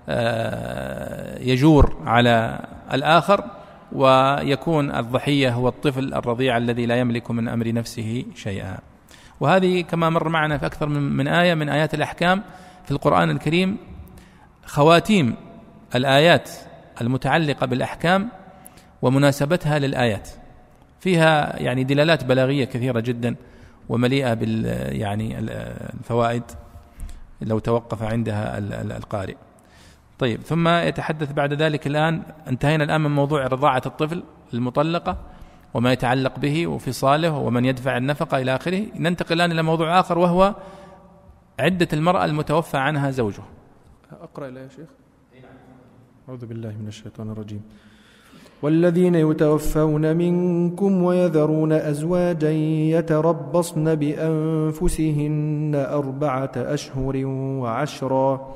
[0.10, 2.60] آه، يجور على
[2.94, 3.61] الآخر.
[3.92, 8.78] ويكون الضحية هو الطفل الرضيع الذي لا يملك من أمر نفسه شيئا.
[9.40, 12.44] وهذه كما مر معنا في أكثر من آية من آيات الأحكام
[12.86, 13.78] في القرآن الكريم
[14.66, 15.36] خواتيم
[15.96, 16.50] الآيات
[17.02, 18.30] المتعلقة بالأحكام
[19.02, 20.30] ومناسبتها للآيات.
[21.00, 23.36] فيها يعني دلالات بلاغية كثيرة جدا
[23.90, 24.66] ومليئة بال
[25.02, 26.44] يعني الفوائد
[27.42, 28.58] لو توقف عندها
[28.98, 29.36] القارئ.
[30.22, 35.18] طيب ثم يتحدث بعد ذلك الآن انتهينا الآن من موضوع رضاعة الطفل المطلقة
[35.74, 38.86] وما يتعلق به وفصاله ومن يدفع النفقة إلى آخره.
[39.00, 40.56] ننتقل الآن إلى موضوع آخر وهو
[41.60, 43.44] عدة المرأة المتوفى عنها زوجه
[44.22, 44.90] أقرأ إلى يا شيخ.
[46.30, 47.62] أعوذ بالله من الشيطان الرجيم.
[48.62, 52.52] والذين يتوفون منكم ويذرون أزواجا
[52.98, 57.26] يتربصن بأنفسهن أربعة أشهر
[57.62, 58.56] وعشرا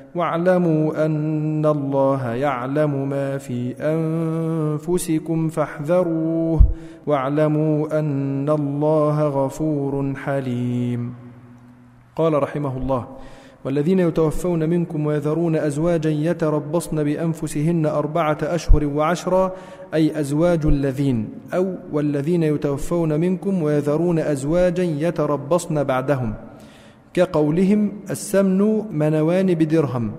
[0.15, 6.61] واعلموا أن الله يعلم ما في أنفسكم فاحذروه
[7.07, 11.13] واعلموا أن الله غفور حليم.
[12.15, 13.07] قال رحمه الله
[13.65, 19.51] والذين يتوفون منكم ويذرون أزواجا يتربصن بأنفسهن أربعة أشهر وعشرا
[19.93, 26.33] أي أزواج الذين أو والذين يتوفون منكم ويذرون أزواجا يتربصن بعدهم.
[27.13, 30.11] كقولهم السمن منوان بدرهم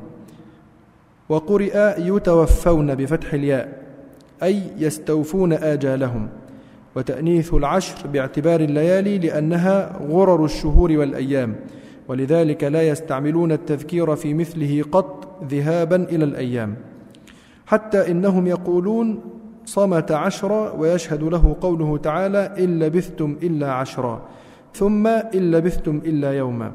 [1.29, 3.83] وقرئ يتوفون بفتح الياء
[4.43, 6.29] أي يستوفون آجالهم
[6.97, 11.57] وتأنيث العشر باعتبار الليالي لأنها غرر الشهور والأيام
[12.09, 16.75] ولذلك لا يستعملون التذكير في مثله قط ذهابا إلى الأيام
[17.67, 19.21] حتى إنهم يقولون
[19.65, 24.23] صمت عشرا ويشهد له قوله تعالى إن لبثتم إلا عشرا
[24.75, 26.73] ثم إن لبثتم إلا يوما.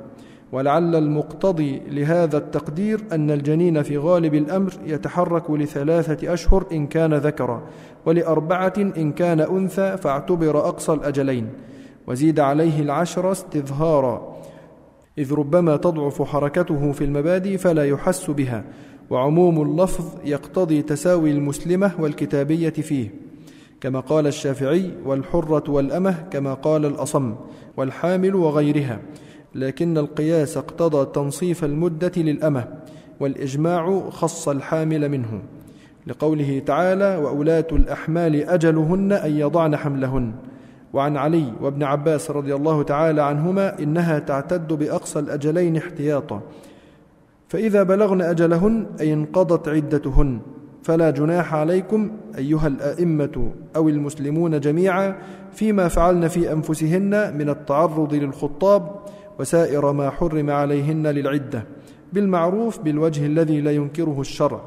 [0.52, 7.64] ولعل المقتضي لهذا التقدير أن الجنين في غالب الأمر يتحرك لثلاثة أشهر إن كان ذكرا
[8.06, 11.50] ولأربعة إن كان أنثى فاعتبر أقصى الأجلين.
[12.08, 14.38] وزيد عليه العشر استظهارا.
[15.18, 18.64] إذ ربما تضعف حركته في المبادئ فلا يحس بها
[19.10, 23.27] وعموم اللفظ يقتضي تساوي المسلمة والكتابية فيه.
[23.82, 27.36] كما قال الشافعي والحرة والأمة كما قال الأصم
[27.78, 29.00] والحامل وغيرها.
[29.56, 32.68] لكن القياس اقتضى تنصيف المدة للأمة
[33.20, 35.42] والإجماع خص الحامل منه.
[36.08, 40.34] لقوله تعالى وأولاة الأحمال أجلهن أن يضعن حملهن
[40.94, 46.42] وعن علي وابن عباس رضي الله تعالى عنهما إنها تعتد بأقصى الأجلين احتياطا.
[47.48, 50.40] فإذا بلغن أجلهن أي انقضت عدتهن.
[50.88, 55.16] فلا جناح عليكم أيها الآئمة أو المسلمون جميعا
[55.54, 58.96] فيما فعلن في أنفسهن من التعرض للخطاب
[59.40, 61.64] وسائر ما حرم عليهن للعدة
[62.14, 64.62] بالمعروف بالوجه الذي لا ينكره الشرع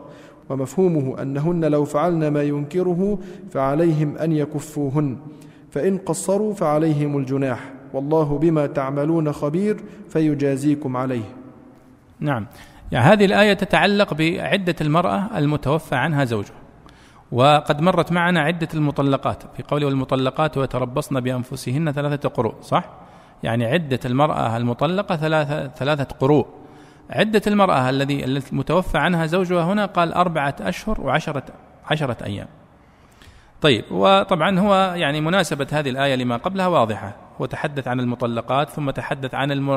[0.51, 3.19] ومفهومه أنهن لو فعلن ما ينكره
[3.51, 5.17] فعليهم أن يكفوهن
[5.71, 9.77] فإن قصروا فعليهم الجناح والله بما تعملون خبير
[10.09, 11.35] فيجازيكم عليه.
[12.21, 12.47] نعم.
[12.93, 16.55] يعني هذه الآية تتعلق بعدة المرأة المتوفى عنها زوجها.
[17.33, 19.43] وقد مرت معنا عدة المطلقات.
[19.57, 22.85] في قوله والمطلقات ويتربصن بأنفسهن ثلاثة قروء صح؟
[23.43, 26.47] يعني عدة المرأة المطلقة ثلاثة, ثلاثة قروء.
[27.11, 31.43] عدة المرأة الذي المتوفى عنها زوجها هنا قال أربعة أشهر وعشرة
[31.91, 32.47] عشرة أيام.
[33.61, 37.17] طيب وطبعا هو يعني مناسبة هذه الآية لما قبلها واضحة.
[37.41, 39.77] هو تحدث عن المطلقات ثم تحدث عن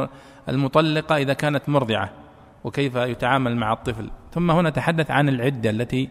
[0.50, 2.23] المطلقة إذا كانت مرضعة.
[2.64, 4.10] وكيف يتعامل مع الطفل.
[4.34, 6.10] ثم هنا تحدث عن العدة التي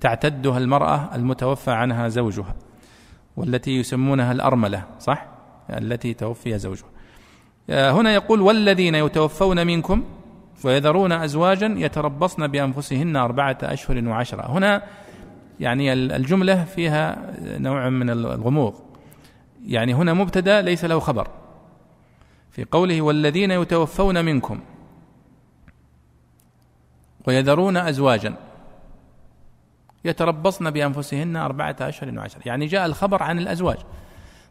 [0.00, 2.54] تعتدها المرأة المتوفى عنها زوجها
[3.36, 5.26] والتي يسمونها الأرملة صح؟
[5.70, 6.88] التي توفي زوجها.
[7.70, 10.04] آه، هنا يقول والذين يتوفون منكم
[10.64, 14.42] ويذرون أزواجا يتربصن بأنفسهن أربعة أشهر وعشرة.
[14.42, 14.82] هنا
[15.60, 18.74] يعني الجملة فيها نوع من الغموض.
[19.66, 21.28] يعني هنا مبتدا ليس له خبر.
[22.50, 24.60] في قوله والذين يتوفون منكم
[27.26, 28.34] ويذرون أزواجا.
[30.04, 32.40] يتربصن بأنفسهن أربعة أشهر وعشر.
[32.46, 33.78] يعني جاء الخبر عن الأزواج.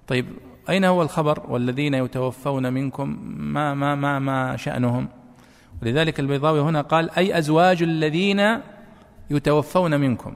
[0.07, 0.25] طيب
[0.69, 5.07] أين هو الخبر؟ والذين يتوفون منكم ما ما ما ما شأنهم؟
[5.81, 8.61] ولذلك البيضاوي هنا قال أي أزواج الذين
[9.29, 10.33] يتوفون منكم؟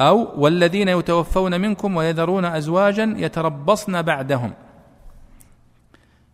[0.00, 4.52] أو والذين يتوفون منكم ويذرون أزواجا يتربصن بعدهم.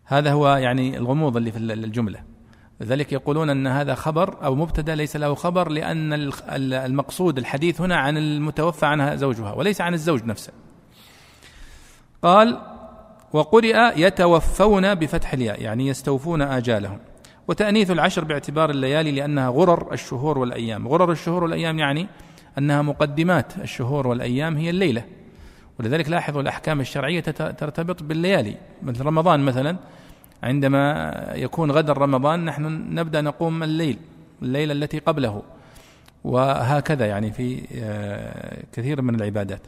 [0.05, 2.28] هذا هو يعني الغموض اللي في الجملة.
[2.81, 8.17] لذلك يقولون أن هذا خبر أو مبتدأ ليس له خبر لأن المقصود الحديث هنا عن
[8.17, 10.53] المتوفى عنها زوجها وليس عن الزوج نفسه.
[12.23, 12.61] قال
[13.33, 16.99] وقرئ يتوفون بفتح الياء يعني يستوفون آجالهم.
[17.47, 20.87] وتأنيث العشر باعتبار الليالي لأنها غرر الشهور والأيام.
[20.87, 22.07] غرر الشهور والأيام يعني
[22.57, 25.03] أنها مقدمات الشهور والأيام هي الليلة.
[25.79, 28.57] ولذلك لاحظوا الأحكام الشرعية ترتبط بالليالي.
[28.83, 29.77] مثل رمضان مثلا
[30.43, 32.63] عندما يكون غدا رمضان نحن
[32.95, 33.97] نبدأ نقوم الليل
[34.41, 35.43] الليلة التي قبله
[36.23, 39.61] وهكذا يعني في آه، كثير من العبادات.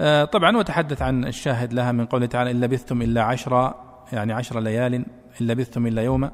[0.00, 3.74] آه، طبعا وتحدث عن الشاهد لها من قوله تعالى إن لبثتم إلا عشرا
[4.12, 5.06] يعني عشر ليال إن
[5.40, 6.32] لبثتم إلا يوما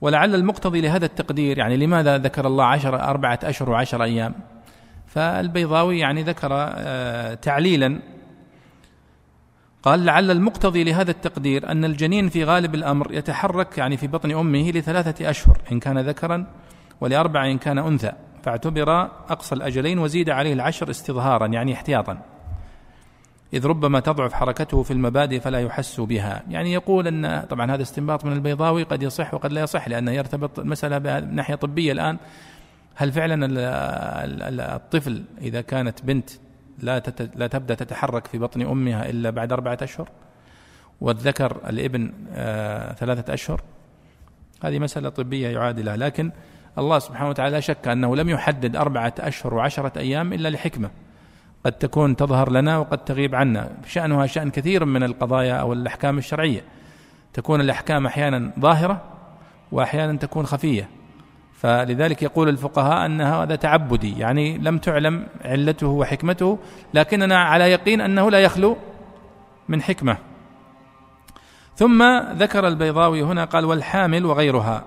[0.00, 4.34] ولعل المقتضي لهذا التقدير يعني لماذا ذكر الله عشر أربعة أشهر وعشر أيام؟
[5.06, 8.00] فالبيضاوي يعني ذكر آه، تعليلا
[9.82, 14.70] قال لعل المقتضي لهذا التقدير أن الجنين في غالب الأمر يتحرك يعني في بطن أمه
[14.70, 16.46] لثلاثة أشهر إن كان ذكرا
[17.00, 18.12] ولأربعة إن كان أنثى.
[18.42, 22.22] فاعتبر أقصى الأجلين وزيد عليه العشر استظهارا يعني احتياطا.
[23.52, 26.42] إذ ربما تضعف حركته في المبادئ فلا يحس بها.
[26.48, 30.58] يعني يقول أن طبعا هذا استنباط من البيضاوي قد يصح وقد لا يصح لأنه يرتبط
[30.58, 32.18] المسألة بناحية طبية الآن.
[32.94, 33.46] هل فعلا
[34.76, 36.30] الطفل إذا كانت بنت
[36.82, 37.02] لا
[37.34, 40.08] لا تبدأ تتحرك في بطن أمها إلا بعد أربعة أشهر
[41.00, 43.62] والذكر الابن آه ثلاثة أشهر
[44.64, 46.30] هذه مسألة طبية يعادلها لكن
[46.78, 50.90] الله سبحانه وتعالى لا شك أنه لم يحدد أربعة أشهر وعشرة أيام إلا لحكمة
[51.64, 56.64] قد تكون تظهر لنا وقد تغيب عنا شأنها شأن كثير من القضايا أو الأحكام الشرعية
[57.32, 59.02] تكون الأحكام أحيانا ظاهرة
[59.72, 60.88] وأحيانا تكون خفية.
[61.60, 66.58] فلذلك يقول الفقهاء أن هذا تعبدي يعني لم تعلم علته وحكمته
[66.94, 68.76] لكننا على يقين أنه لا يخلو
[69.68, 70.16] من حكمة.
[71.76, 72.02] ثم
[72.32, 74.84] ذكر البيضاوي هنا قال والحامل وغيرها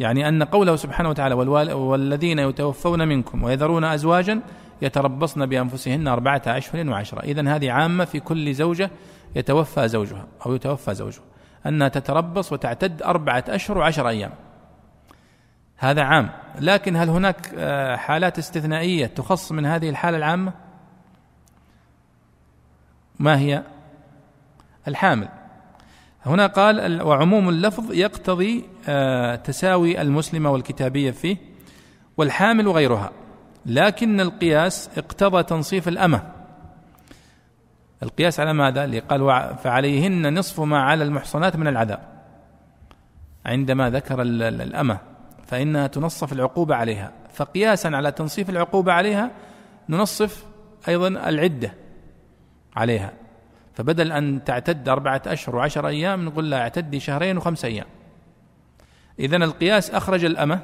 [0.00, 1.34] يعني أن قوله سبحانه وتعالى
[1.74, 4.40] والذين يتوفون منكم ويذرون أزواجا
[4.82, 7.20] يتربصن بأنفسهن أربعة أشهر وعشرة.
[7.20, 8.90] إذن هذه عامة في كل زوجة
[9.36, 11.22] يتوفى زوجها أو يتوفى زوجها
[11.66, 14.30] أنها تتربص وتعتد أربعة أشهر وعشر أيام.
[15.82, 16.30] هذا عام.
[16.60, 20.52] لكن هل هناك آه، حالات استثنائية تخص من هذه الحالة العامة؟
[23.18, 23.62] ما هي؟
[24.88, 25.28] الحامل.
[26.26, 31.36] هنا قال وعموم اللفظ يقتضي آه، تساوي المسلمة والكتابية فيه
[32.16, 33.10] والحامل غيرها
[33.66, 36.32] لكن القياس اقتضى تنصيف الأمة.
[38.02, 42.00] القياس على ماذا؟ اللي قال فعليهن نصف ما على المحصنات من العذاب.
[43.46, 45.11] عندما ذكر الأمة.
[45.46, 47.12] فإنها تنصف العقوبة عليها.
[47.32, 49.30] فقياسا على تنصيف العقوبة عليها
[49.88, 50.44] ننصف
[50.88, 51.74] أيضا العدة
[52.76, 53.12] عليها.
[53.74, 57.86] فبدل أن تعتد أربعة أشهر وعشر أيام نقول لها اعتدي شهرين وخمس أيام.
[59.18, 60.60] إذا القياس أخرج الأمة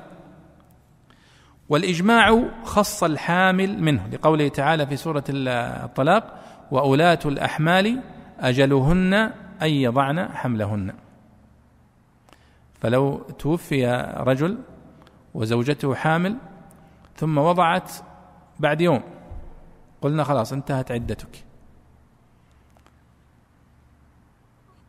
[1.69, 4.09] والإجماع خص الحامل منه.
[4.13, 6.39] لقوله تعالى في سورة الطلاق
[6.71, 8.01] وأولاة الأحمال
[8.41, 9.15] أجلهن
[9.63, 10.93] أن يضعن حملهن
[12.81, 14.59] فلو توفي رجل
[15.35, 16.37] وزوجته حامل
[17.17, 17.93] ثم وضعت
[18.59, 19.03] بعد يوم
[20.03, 21.45] قلنا خلاص انتهت عدتك.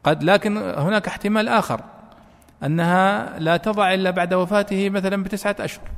[0.04, 1.82] قد لكن هناك احتمال آخر
[2.64, 5.90] أنها لا تضع إلا بعد وفاته مثلا بتسعة أشهر.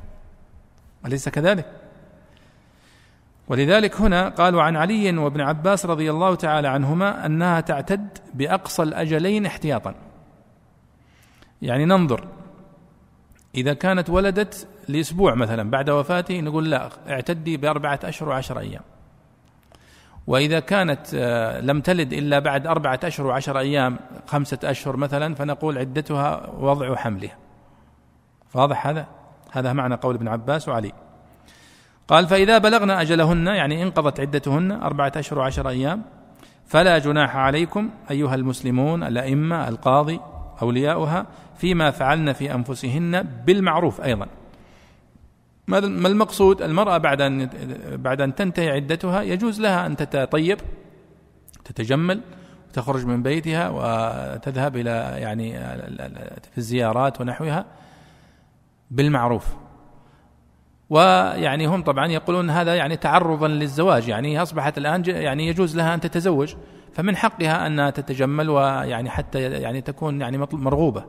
[1.06, 1.66] أليس كذلك؟
[3.48, 9.46] ولذلك هنا قالوا عن علي وابن عباس رضي الله تعالى عنهما أنها تعتد بأقصى الأجلين
[9.46, 9.94] احتياطا.
[11.62, 12.28] يعني ننظر.
[13.54, 18.82] إذا كانت ولدت لأسبوع مثلا بعد وفاته نقول لا اعتدي بأربعة أشهر وعشر أيام.
[20.26, 25.78] وإذا كانت آه، لم تلد إلا بعد أربعة أشهر وعشر أيام خمسة أشهر مثلا فنقول
[25.78, 27.36] عدتها وضع حملها.
[28.54, 29.06] واضح هذا؟
[29.50, 30.92] هذا معنى قول ابن عباس وعلي.
[32.08, 36.02] قال فإذا بلغن أجلهن يعني انقضت عدتهن أربعة أشهر وعشر أيام
[36.66, 40.20] فلا جناح عليكم أيها المسلمون الأئمة القاضي
[40.62, 41.26] أولياؤها
[41.56, 44.26] فيما فعلن في أنفسهن بالمعروف أيضا.
[45.66, 45.78] ما
[46.08, 47.50] المقصود؟ المرأة بعد أن
[47.92, 50.58] بعد أن تنتهي عدتها يجوز لها أن تتطيب
[51.64, 52.20] تتجمل
[52.68, 55.58] وتخرج من بيتها وتذهب إلى يعني
[56.52, 57.66] في الزيارات ونحوها
[58.90, 59.46] بالمعروف.
[60.90, 66.00] ويعني هم طبعا يقولون هذا يعني تعرضا للزواج يعني أصبحت الآن يعني يجوز لها أن
[66.00, 66.54] تتزوج.
[66.94, 71.04] فمن حقها أن تتجمل ويعني حتى يعني تكون يعني مرغوبة.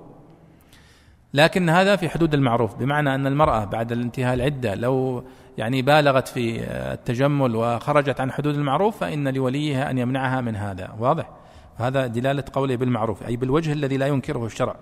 [1.33, 5.23] لكن هذا في حدود المعروف بمعنى أن المرأة بعد الانتهاء العدة لو
[5.57, 10.95] يعني بالغت في التجمل وخرجت عن حدود المعروف فإن لوليها أن يمنعها من هذا.
[10.99, 11.29] واضح؟
[11.75, 14.75] هذا دلالة قوله بالمعروف أي بالوجه الذي لا ينكره الشرع.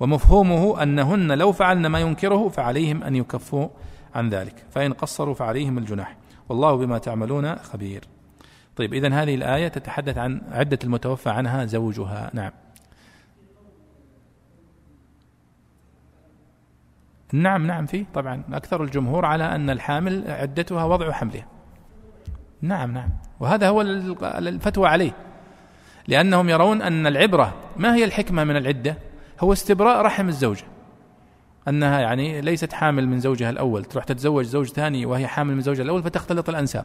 [0.00, 3.68] ومفهومه أنهن لو فعلن ما ينكره فعليهم أن يكفوا
[4.14, 4.64] عن ذلك.
[4.70, 6.16] فإن قصروا فعليهم الجناح.
[6.48, 8.04] والله بما تعملون خبير.
[8.80, 12.30] طيب إذن هذه الآية تتحدث عن عدة المتوفى عنها زوجها.
[12.34, 12.52] نعم.
[17.32, 21.46] نعم نعم فيه طبعا أكثر الجمهور على أن الحامل عدتها وضع حملها.
[22.62, 23.10] نعم نعم.
[23.40, 23.80] وهذا هو
[24.22, 25.12] الفتوى عليه.
[26.08, 28.96] لأنهم يرون أن العبرة ما هي الحكمة من العدة؟
[29.40, 30.64] هو استبراء رحم الزوجة.
[31.68, 35.82] أنها يعني ليست حامل من زوجها الأول تروح تتزوج زوج ثاني وهي حامل من زوجها
[35.82, 36.84] الأول فتختلط الأنساب.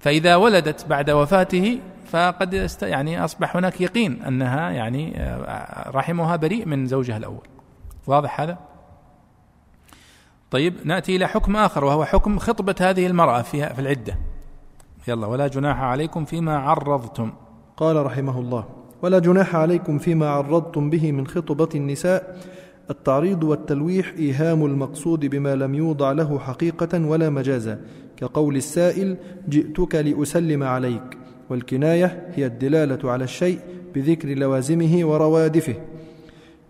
[0.00, 6.66] فإذا ولدت بعد وفاته فقد است يعني أصبح هناك يقين أنها يعني آه، رحمها بريء
[6.66, 7.46] من زوجها الأول.
[8.06, 8.58] واضح هذا؟
[10.50, 14.18] طيب نأتي إلى حكم آخر وهو حكم خطبة هذه المرأة في في العدة.
[15.08, 17.32] يلا ولا جناح عليكم فيما عرضتم.
[17.76, 18.64] قال رحمه الله
[19.02, 22.36] ولا جناح عليكم فيما عرضتم به من خطبة النساء.
[22.90, 27.80] التعريض والتلويح إيهام المقصود بما لم يوضع له حقيقة ولا مجازا
[28.20, 29.16] كقول السائل
[29.48, 31.18] جئتك لأسلم عليك
[31.50, 33.58] والكناية هي الدلالة على الشيء
[33.94, 35.74] بذكر لوازمه وروادفه.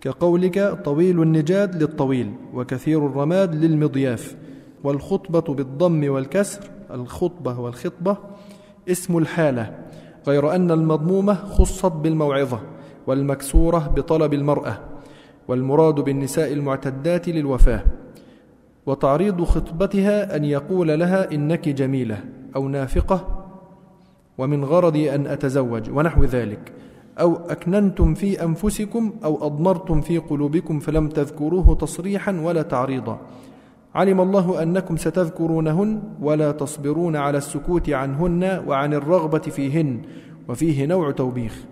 [0.01, 4.35] كقولك طويل النجاد للطويل وكثير الرماد للمضياف.
[4.83, 6.59] والخطبة بالضم والكسر
[6.91, 8.17] الخطبة والخطبة
[8.91, 9.77] اسم الحالة.
[10.27, 12.59] غير أن المضمومة خصت بالموعظة
[13.07, 14.77] والمكسورة بطلب المرأة.
[15.47, 17.83] والمراد بالنساء المعتدات للوفاة.
[18.85, 22.23] وتعريض خطبتها أن يقول لها إنك جميلة
[22.55, 23.45] أو نافقة
[24.37, 26.71] ومن غرضي أن أتزوج ونحو ذلك.
[27.19, 33.19] أو أكننتم في أنفسكم أو أضمرتم في قلوبكم فلم تذكروه تصريحا ولا تعريضا.
[33.95, 40.01] علم الله أنكم ستذكرونهن ولا تصبرون على السكوت عنهن وعن الرغبة فيهن
[40.49, 41.65] وفيه نوع توبيخ.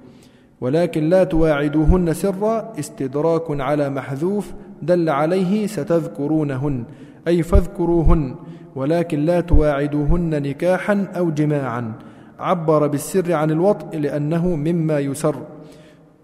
[0.62, 6.84] ولكن لا تواعدوهن سرا استدراك على محذوف دل عليه ستذكرونهن
[7.28, 8.36] أي فاذكروهن
[8.76, 11.94] ولكن لا تواعدوهن نكاحا أو جماعا.
[12.40, 15.36] عبر بالسر عن الوطء لأنه مما يسر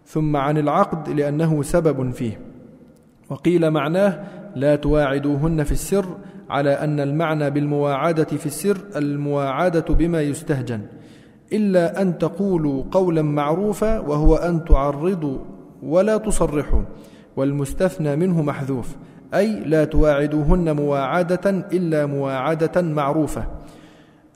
[0.06, 2.40] ثم عن العقد لأنه سبب فيه.
[3.30, 4.24] وقيل معناه
[4.56, 6.06] لا تواعدوهن في السر
[6.50, 10.82] على أن المعنى بالمواعدة في السر المواعدة بما يستهجن.
[11.54, 15.38] إلا أن تقولوا قولا معروفا وهو أن تعرضوا
[15.84, 16.82] ولا تصرحوا
[17.38, 18.96] والمستثنى منه محذوف
[19.34, 23.48] أي لا تواعدوهن مواعدة إلا مواعدة معروفة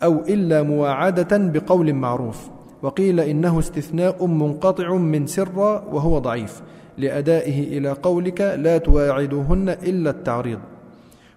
[0.03, 2.49] أو إلا مواعدة بقول معروف
[2.81, 5.59] وقيل إنه استثناء منقطع من سر
[5.91, 6.61] وهو ضعيف
[6.97, 10.59] لأدائه إلى قولك لا تواعدوهن إلا التعريض.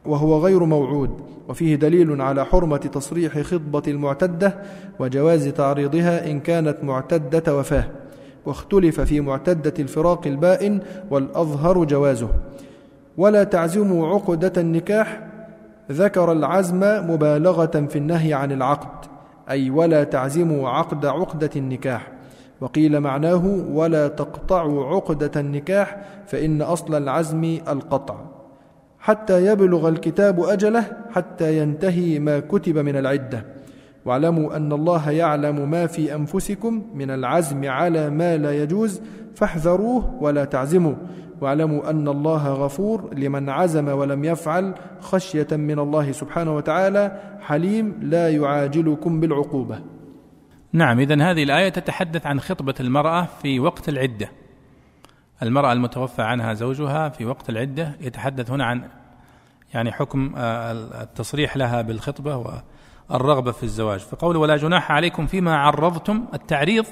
[0.06, 1.10] وهو غير موعود
[1.48, 4.54] وفيه دليل على حرمة تصريح خطبة المعتدة
[4.98, 7.84] وجواز تعريضها إن كانت معتدة وفاة
[8.46, 10.80] واختلف في معتدة الفراق البائن
[11.10, 12.28] والأظهر جوازه.
[13.16, 15.20] ولا تعزموا عقدة النكاح
[15.92, 16.80] ذكر العزم
[17.10, 19.06] مبالغة في النهي عن العقد
[19.50, 22.12] أي ولا تعزموا عقد عقدة النكاح.
[22.60, 25.96] وقيل معناه ولا تقطعوا عقدة النكاح
[26.26, 28.31] فإن أصل العزم القطع.
[29.02, 33.44] حتى يبلغ الكتاب أجله حتى ينتهي ما كتب من العدة.
[34.04, 39.00] واعلموا أن الله يعلم ما في أنفسكم من العزم على ما لا يجوز
[39.34, 40.94] فاحذروه ولا تعزموا
[41.40, 48.30] واعلموا أن الله غفور لمن عزم ولم يفعل خشية من الله سبحانه وتعالى حليم لا
[48.30, 49.78] يعاجلكم بالعقوبة.
[50.72, 54.28] نعم إذن هذه الآية تتحدث عن خطبة المرأة في وقت العدة.
[55.42, 58.88] المرأة المتوفى عنها زوجها في وقت العدة يتحدث هنا عن
[59.74, 60.72] يعني حكم آه،
[61.02, 62.62] التصريح لها بالخطبة
[63.10, 64.00] والرغبة في الزواج.
[64.00, 66.86] فقول ولا جناح عليكم فيما عرضتم التعريض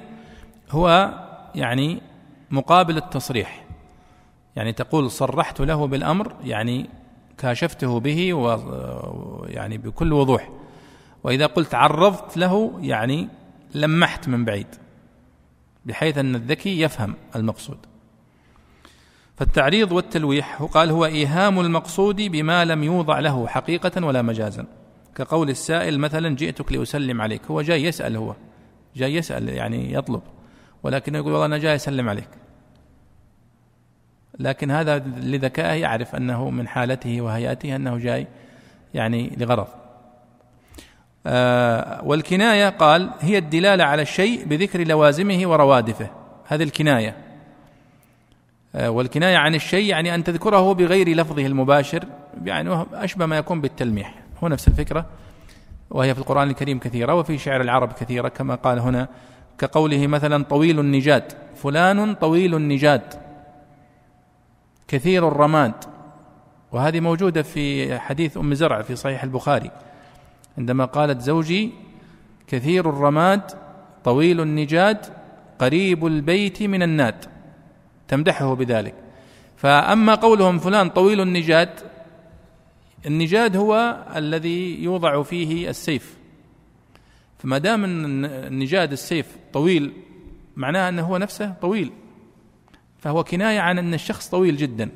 [0.71, 1.15] هو
[1.55, 2.03] يعني
[2.51, 3.65] مقابل التصريح.
[4.57, 6.91] يعني تقول صرحت له بالأمر يعني
[7.39, 10.51] كاشفته به ويعني بكل وضوح.
[11.25, 13.29] وإذا قلت عرضت له يعني
[13.75, 14.67] لمحت من بعيد
[15.87, 17.90] بحيث أن الذكي يفهم المقصود.
[19.41, 24.67] فالتعريض والتلويح قال هو إيهام المقصود بما لم يوضع له حقيقة ولا مجازا.
[25.15, 28.35] كقول السائل مثلا جئتك لأسلم عليك هو جاي يسأل هو
[28.97, 30.23] جاي يسأل يعني يطلب
[30.83, 32.29] ولكن يقول والله أنا جاي أسلم عليك.
[34.39, 38.27] لكن هذا لذكائه يعرف أنه من حالته وهيئته أنه جاي
[38.95, 39.67] يعني لغرض.
[41.27, 46.11] آه والكناية قال هي الدلالة على الشيء بذكر لوازمه وروادفه
[46.47, 47.30] هذه الكناية.
[48.75, 52.05] والكناية عن الشيء يعني أن تذكره بغير لفظه المباشر
[52.45, 54.15] يعني أشبه ما يكون بالتلميح.
[54.45, 55.07] هو نفس الفكرة
[55.91, 59.09] وهي في القرآن الكريم كثيرة وفي شعر العرب كثيرة كما قال هنا
[59.59, 63.03] كقوله مثلا طويل النجاد فلان طويل النجاد
[64.89, 65.75] كثير الرماد.
[66.73, 69.71] وهذه موجودة في حديث أم زرع في صحيح البخاري.
[70.59, 71.73] عندما قالت زوجي
[72.47, 73.43] كثير الرماد
[74.05, 75.07] طويل النجاد
[75.59, 77.25] قريب البيت من الناد
[78.11, 78.95] تمدحه بذلك.
[79.57, 81.71] فأما قولهم فلان طويل النجاد
[83.07, 86.17] النجاد هو الذي يوضع فيه السيف.
[87.39, 89.93] فما دام النجاد السيف طويل
[90.57, 91.93] معناه إنه هو نفسه طويل.
[92.99, 94.91] فهو كناية عن إن الشخص طويل جدا.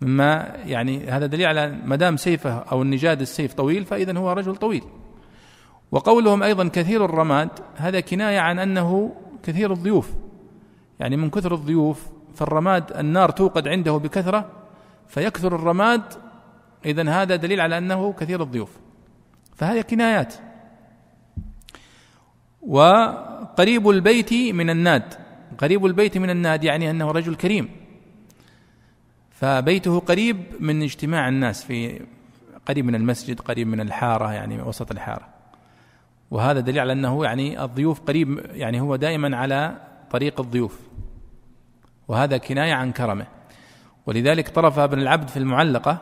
[0.00, 4.56] مما يعني هذا دليل على ما دام سيفه أو النجاد السيف طويل فاذا هو رجل
[4.56, 4.82] طويل.
[5.92, 10.10] وقولهم أيضا كثير الرماد هذا كناية عن إنه كثير الضيوف.
[11.00, 14.50] يعني من كثر الضيوف فالرماد النار توقد عنده بكثرة
[15.08, 16.02] فيكثر الرماد
[16.84, 18.70] اذا هذا دليل على أنه كثير الضيوف.
[19.56, 20.34] فهذه كنايات.
[22.62, 25.14] وقريب البيت من الناد.
[25.58, 27.68] قريب البيت من الناد يعني أنه رجل كريم.
[29.30, 32.00] فبيته قريب من اجتماع الناس في
[32.66, 35.28] قريب من المسجد قريب من الحارة يعني وسط الحارة.
[36.30, 39.76] وهذا دليل على أنه يعني الضيوف قريب يعني هو دائما على
[40.14, 40.80] طريق الضيوف
[42.08, 43.26] وهذا كناية عن كرمه.
[44.06, 45.98] ولذلك طرف ابن العبد في المعلقة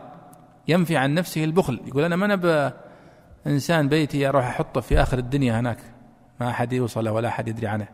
[0.68, 2.72] ينفي عن نفسه البخل يقول أنا ما أنا
[3.46, 5.78] إنسان بيتي أروح أحطه في آخر الدنيا هناك
[6.40, 7.88] ما أحد يوصل ولا أحد يدري عنه.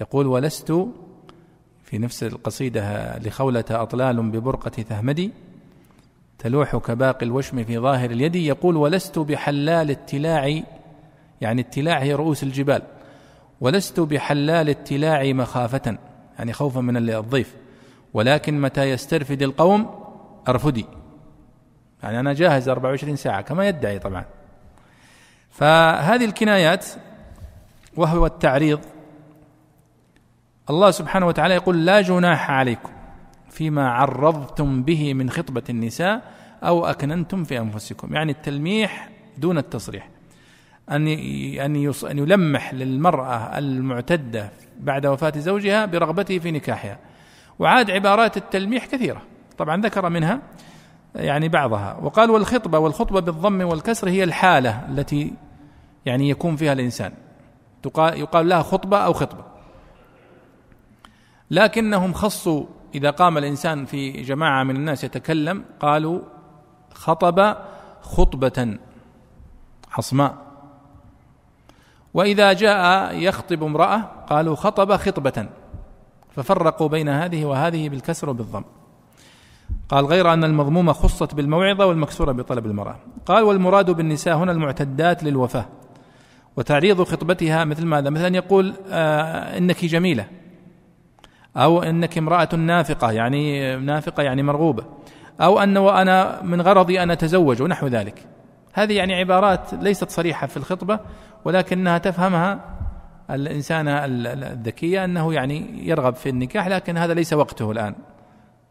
[0.00, 0.72] يقول ولست
[1.84, 5.30] في نفس القصيدة لخولة أطلال ببرقة ثهمدي
[6.38, 10.62] تلوح كباقي الوشم في ظاهر اليد يقول ولست بحلال التلاع
[11.40, 12.82] يعني التلاع هي رؤوس الجبال.
[13.60, 15.98] ولست بحلال التلاع مخافة
[16.38, 17.54] يعني خوفا من الضيف
[18.14, 20.04] ولكن متى يسترفد القوم؟
[20.48, 20.86] أرفدي.
[22.02, 24.24] يعني أنا جاهز 24 ساعة كما يدعي طبعا.
[25.50, 26.86] فهذه الكنايات
[27.96, 28.80] وهو التعريض
[30.70, 32.90] الله سبحانه وتعالى يقول لا جناح عليكم
[33.50, 36.22] فيما عرضتم به من خطبة النساء
[36.62, 40.08] أو أكننتم في أنفسكم يعني التلميح دون التصريح.
[40.90, 41.08] أن
[42.04, 46.98] أن يلمح للمرأة المعتدة بعد وفاة زوجها برغبته في نكاحها.
[47.58, 49.22] وعاد عبارات التلميح كثيرة.
[49.58, 50.40] طبعا ذكر منها
[51.14, 51.98] يعني بعضها.
[52.02, 55.32] وقال والخطبة والخطبة بالضم والكسر هي الحالة التي
[56.06, 57.12] يعني يكون فيها الإنسان.
[57.98, 59.44] يقال لها خطبة أو خطبة.
[61.50, 66.20] لكنهم خصوا إذا قام الإنسان في جماعة من الناس يتكلم قالوا
[66.94, 67.56] خطب
[68.00, 68.78] خطبة
[69.90, 70.43] حصماء
[72.14, 75.46] وإذا جاء يخطب امرأة قالوا خطب خطبة
[76.30, 78.64] ففرقوا بين هذه وهذه بالكسر وبالضم.
[79.88, 82.96] قال غير أن المضمومة خصت بالموعظة والمكسورة بطلب المرأة.
[83.26, 85.64] قال والمراد بالنساء هنا المعتدات للوفاة.
[86.56, 90.26] وتعريض خطبتها مثل ماذا؟ مثلا يقول آه إنك جميلة.
[91.56, 94.84] أو إنك امرأة نافقة يعني نافقة يعني مرغوبة.
[95.40, 98.26] أو أن وأنا من غرضي أن أتزوج ونحو ذلك.
[98.72, 101.00] هذه يعني عبارات ليست صريحة في الخطبة
[101.44, 102.60] ولكنها تفهمها
[103.30, 107.94] الإنسان الذكية أنه يعني يرغب في النكاح لكن هذا ليس وقته الآن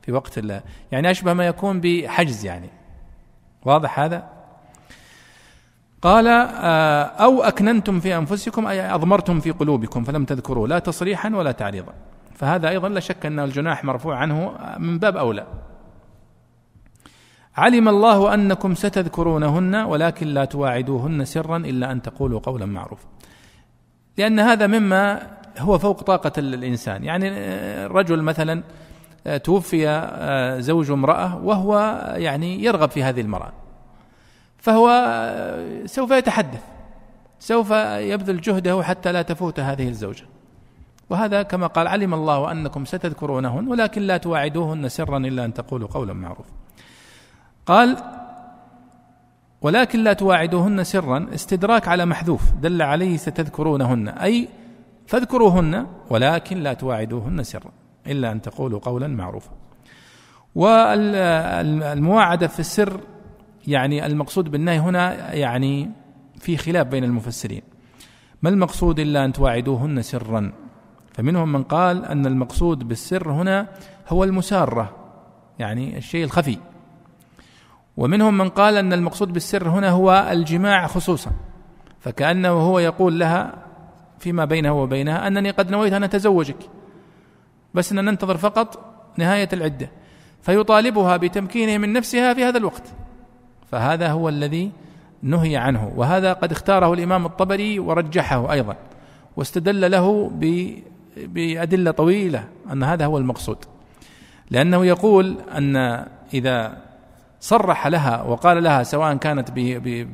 [0.02, 0.62] في وقت الله.
[0.92, 2.70] يعني أشبه ما يكون بحجز يعني.
[3.66, 4.24] واضح هذا؟
[6.02, 11.52] قال آه، أو أكننتم في أنفسكم أي أضمرتم في قلوبكم فلم تذكروا لا تصريحا ولا
[11.52, 11.94] تعريضا.
[12.36, 15.48] فهذا أيضا لا شك أن الجناح مرفوع عنه من باب أولى.
[17.58, 23.08] علم الله أنكم ستذكرونهن ولكن لا تواعدوهن سرا إلا أن تقولوا قولا معروفا.
[24.18, 25.28] لأن هذا مما
[25.60, 27.30] هو فوق طاقة الإنسان يعني
[27.88, 28.64] رجل مثلا
[29.44, 30.08] توفي
[30.60, 33.52] زوج امرأة وهو يعني يرغب في هذه المرأة.
[34.58, 34.90] فهو
[35.86, 36.62] سوف يتحدث
[37.40, 37.72] سوف
[38.12, 40.26] يبذل جهده حتى لا تفوت هذه الزوجة.
[41.10, 46.14] وهذا كما قال علم الله أنكم ستذكرونهن ولكن لا تواعدوهن سرا إلا أن تقولوا قولا
[46.14, 46.63] معروفا.
[47.66, 47.98] قال
[49.62, 51.28] ولكن لا تواعدوهن سرا.
[51.34, 52.52] استدراك على محذوف.
[52.62, 54.08] دل عليه ستذكرونهن.
[54.08, 54.50] أي
[55.08, 57.72] فاذكروهن ولكن لا تواعدوهن سرا.
[58.08, 59.52] إلا أن تقولوا قولا معروفا.
[60.56, 63.00] والمواعدة في السر
[63.68, 65.92] يعني المقصود بالنهي هنا يعني
[66.40, 67.62] في خلاف بين المفسرين.
[68.42, 70.52] ما المقصود إلا أن تواعدوهن سرا؟
[71.14, 73.68] فمنهم من قال أن المقصود بالسر هنا
[74.10, 74.96] هو المسارة
[75.60, 76.58] يعني الشيء الخفي.
[77.98, 81.32] ومنهم من قال أن المقصود بالسر هنا هو الجماع خصوصا
[82.00, 83.54] فكأنه هو يقول لها
[84.20, 86.58] فيما بينه وبينها أنني قد نويت أن أتزوجك
[87.74, 88.80] بس أن ننتظر فقط
[89.18, 89.90] نهاية العدة
[90.42, 92.84] فيطالبها بتمكينه من نفسها في هذا الوقت.
[93.72, 94.72] فهذا هو الذي
[95.22, 98.76] نهي عنه وهذا قد اختاره الإمام الطبري ورجحه أيضا
[99.38, 100.32] واستدل له
[101.18, 103.58] بأدلة طويلة أن هذا هو المقصود.
[104.52, 106.78] لأنه يقول أن إذا
[107.44, 109.52] صرح لها وقال لها سواء كانت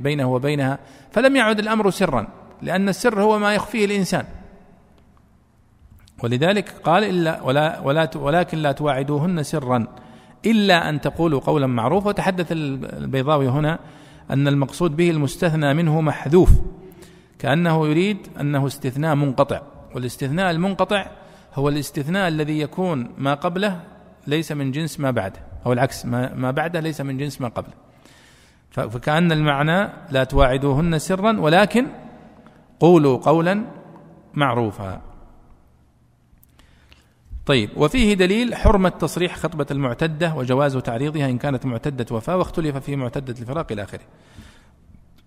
[0.02, 0.80] بينه وبينها
[1.12, 2.28] فلم يعد الأمر سرا
[2.62, 4.26] لأن السر هو ما يخفيه الإنسان.
[6.24, 9.88] ولذلك قال الا ولا ولا ولكن لا تواعدوهن سرا
[10.46, 12.10] إلا أن تقولوا قولا معروفا.
[12.10, 13.80] وتحدث البيضاوي هنا
[14.32, 16.52] أن المقصود به المستثنى منه محذوف
[17.40, 19.62] كأنه يريد أنه استثناء منقطع.
[19.96, 21.06] والاستثناء المنقطع
[21.56, 23.82] هو الاستثناء الذي يكون ما قبله
[24.28, 25.49] ليس من جنس ما بعده.
[25.66, 27.74] أو العكس ما, ما بعده ليس من جنس ما قبله
[28.72, 31.88] فكأن المعنى لا تواعدوهن سرا ولكن
[32.80, 33.66] قولوا قولا
[34.34, 35.02] معروفا.
[37.46, 42.96] طيب وفيه دليل حرمة تصريح خطبة المعتدة وجواز تعريضها إن كانت معتدة وفاة واختلف في
[42.96, 44.04] معتدة الفراق إلى آخره.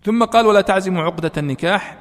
[0.04, 1.96] ثم قال ولا تعزموا عقدة النكاح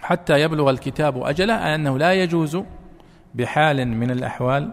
[0.00, 2.58] حتى يبلغ الكتاب أجله أنه لا يجوز
[3.34, 4.72] بحال من الأحوال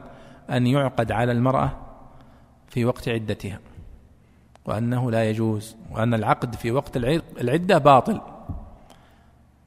[0.50, 1.87] أن يعقد على المرأة
[2.68, 3.60] في وقت عدتها
[4.66, 6.98] وأنه لا يجوز وأن العقد في وقت
[7.42, 8.22] العدة باطل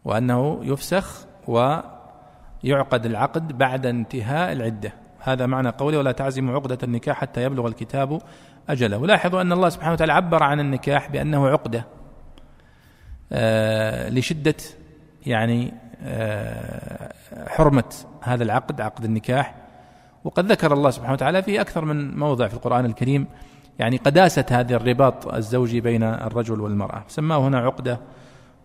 [0.04, 4.92] وأنه يفسخ ويعقد العقد بعد انتهاء العدة.
[5.20, 8.22] هذا معنى قوله ولا تعزموا عقدة النكاح حتى يبلغ الكتاب
[8.68, 9.06] أجله.
[9.06, 11.86] لاحظوا أن الله سبحانه وتعالى عبر عن النكاح بأنه عقدة
[13.32, 14.54] آه لشدة
[15.26, 17.12] يعني آه
[17.48, 19.54] حرمة هذا العقد عقد النكاح.
[20.24, 23.26] وقد ذكر الله سبحانه وتعالى في أكثر من موضع في القرآن الكريم
[23.78, 27.04] يعني قداسة هذا الرباط الزوجي بين الرجل والمرأة.
[27.08, 28.00] سماه هنا عقدة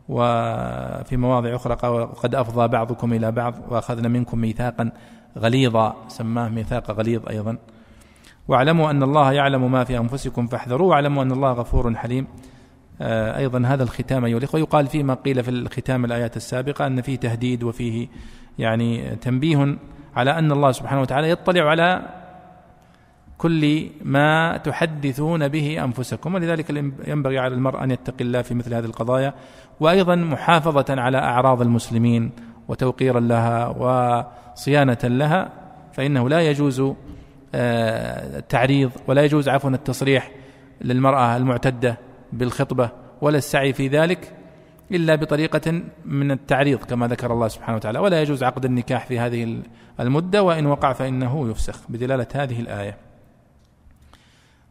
[0.10, 1.76] وفي مواضع أخرى
[2.06, 4.92] قد أفضى بعضكم إلى بعض وأخذنا منكم ميثاقا
[5.38, 5.96] غليظا.
[6.08, 7.58] سماه ميثاق غليظ أيضا.
[8.48, 12.28] واعلموا أن الله يعلم ما في أنفسكم فاحذروا واعلموا أن الله غفور حليم.
[13.02, 14.60] آه، أيضا هذا الختام أيها الإخوة.
[14.60, 18.08] يقال فيما قيل في الختام الآيات السابقة أن فيه تهديد وفيه
[18.60, 19.78] يعني تنبيه
[20.16, 22.02] على أن الله سبحانه وتعالى يطلع على
[23.38, 26.36] كل ما تحدثون به أنفسكم.
[26.36, 26.70] ولذلك
[27.08, 29.34] ينبغي على المرء أن يتقي الله في مثل هذه القضايا.
[29.80, 32.32] وأيضا محافظة على أعراض المسلمين
[32.68, 35.50] وتوقيرا لها وصيانة لها
[35.94, 36.80] فإنه لا يجوز
[37.56, 40.32] آه، التعريض ولا يجوز عفوا التصريح
[40.82, 41.98] للمرأة المعتدة
[42.34, 42.90] بالخطبة
[43.22, 44.34] ولا السعي في ذلك.
[44.92, 48.00] إلا بطريقة من التعريض كما ذكر الله سبحانه وتعالى.
[48.00, 49.62] ولا يجوز عقد النكاح في هذه
[50.00, 52.98] المدة وإن وقع فإنه يفسخ بدلالة هذه الآية.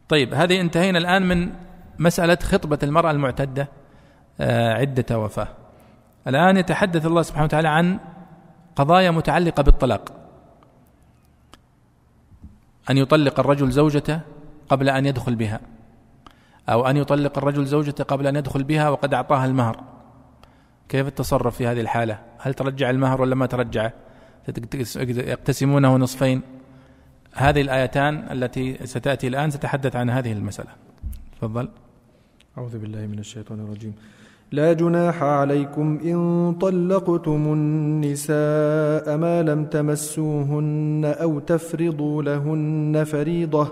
[0.09, 1.51] طيب هذه انتهينا الآن من
[1.99, 3.67] مسألة خطبة المرأة المعتدة
[4.39, 5.47] آه، عدة وفاة.
[6.27, 7.99] الآن يتحدث الله سبحانه وتعالى عن
[8.75, 10.11] قضايا متعلقة بالطلاق.
[12.89, 14.19] أن يطلق الرجل زوجته
[14.69, 15.59] قبل أن يدخل بها
[16.69, 19.83] أو أن يطلق الرجل زوجته قبل أن يدخل بها وقد أعطاها المهر.
[20.89, 23.93] كيف التصرف في هذه الحالة؟ هل ترجع المهر ولا ما ترجعه
[25.07, 26.41] يقتسمونه نصفين.
[27.33, 30.69] هذه الآيتان التي ستأتي الآن ستحدث عن هذه المسألة.
[31.37, 31.69] تفضل.
[32.57, 33.93] أعوذ بالله من الشيطان الرجيم.
[34.51, 43.71] لا جناح عليكم إن طلقتم النساء ما لم تمسوهن أو تفرضوا لهن فريضة.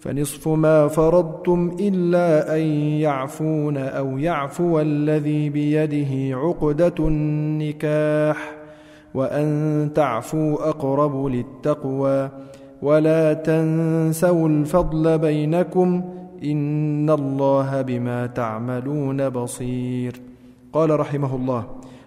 [0.00, 2.62] فنصف ما فرضتم إلا أن
[3.00, 8.52] يعفون أو يعفو الذي بيده عقدة النكاح
[9.14, 12.30] وأن تعفوا أقرب للتقوى
[12.82, 20.20] ولا تنسوا الفضل بينكم ۖ إن الله بما تعملون بصير.
[20.72, 21.66] قال رحمه الله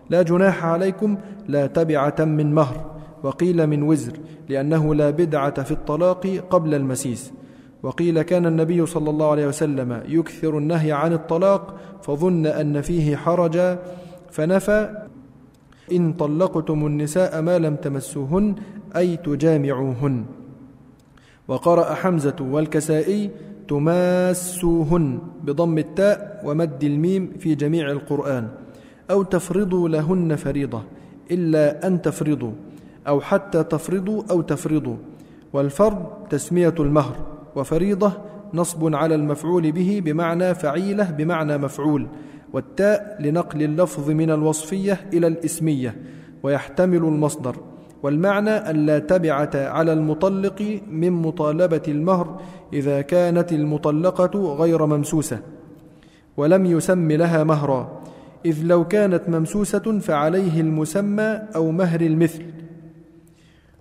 [0.10, 1.18] لا جناح عليكم
[1.48, 2.86] لا تبعة من مهر
[3.24, 4.14] وقيل من وزر
[4.50, 7.34] لأنه لا بدعة في الطلاق قبل المسيس
[7.84, 13.80] وقيل كان النبي صلى الله عليه وسلم يكثر النهي عن الطلاق فظن أن فيه حرجا
[14.32, 15.04] فنفى
[15.92, 18.56] إن طلقتم النساء ما لم تمسوهن
[18.96, 20.26] أي تجامعوهن.
[21.48, 23.30] وقرأ حمزة والكسائي
[23.68, 28.48] تماسوهن بضم التاء ومد الميم في جميع القرآن
[29.12, 30.82] أو تفرضوا لهن فريضة
[31.32, 32.52] إلا أن تفرضوا
[33.08, 34.96] أو حتى تفرضوا أو تفرضوا.
[35.54, 37.33] والفرض تسمية المهر.
[37.56, 38.14] وفريضة
[38.54, 42.08] نصب على المفعول به بمعنى فعيلة بمعنى مفعول
[42.54, 45.96] والتاء لنقل اللفظ من الوصفية إلى الإسمية
[46.44, 47.56] ويحتمل المصدر
[48.04, 52.42] والمعنى أن لا تبعة على المطلق من مطالبة المهر
[52.74, 55.40] إذا كانت المطلقة غير ممسوسة
[56.38, 58.02] ولم يسم لها مهرا
[58.46, 62.44] إذ لو كانت ممسوسة فعليه المسمى أو مهر المثل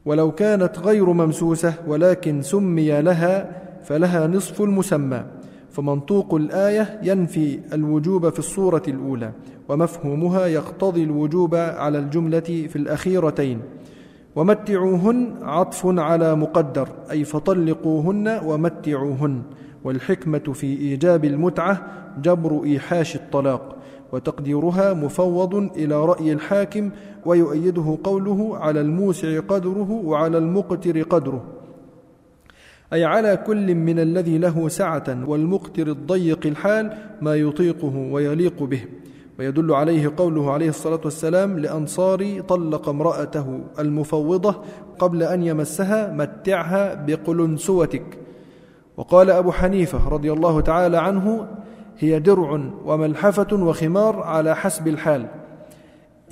[0.04, 5.24] ولو كانت غير ممسوسة ولكن سمي لها فلها نصف المسمى
[5.70, 9.32] فمنطوق الآية ينفي الوجوب في الصورة الأولى
[9.68, 13.60] ومفهومها يقتضي الوجوب على الجملة في الأخيرتين.
[14.36, 19.42] ومتعوهن عطف على مقدر أي فطلقوهن ومتعوهن.
[19.84, 21.82] والحكمة في إيجاب المتعة
[22.22, 23.76] جبر إيحاش الطلاق
[24.12, 26.90] وتقديرها مفوض إلى رأي الحاكم
[27.26, 31.44] ويؤيده قوله على الموسع قدره وعلى المقتر قدره.
[32.92, 38.80] أي على كل من الذي له سعة والمقتر الضيق الحال ما يطيقه ويليق به.
[39.38, 44.56] ويدل عليه قوله عليه الصلاة والسلام لأنصاري طلق امرأته المفوضة
[44.98, 48.18] قبل أن يمسها متعها بقلنسوتك.
[48.96, 51.46] وقال أبو حنيفة رضي الله تعالى عنه
[51.98, 55.26] هي درع وملحفة وخمار على حسب الحال.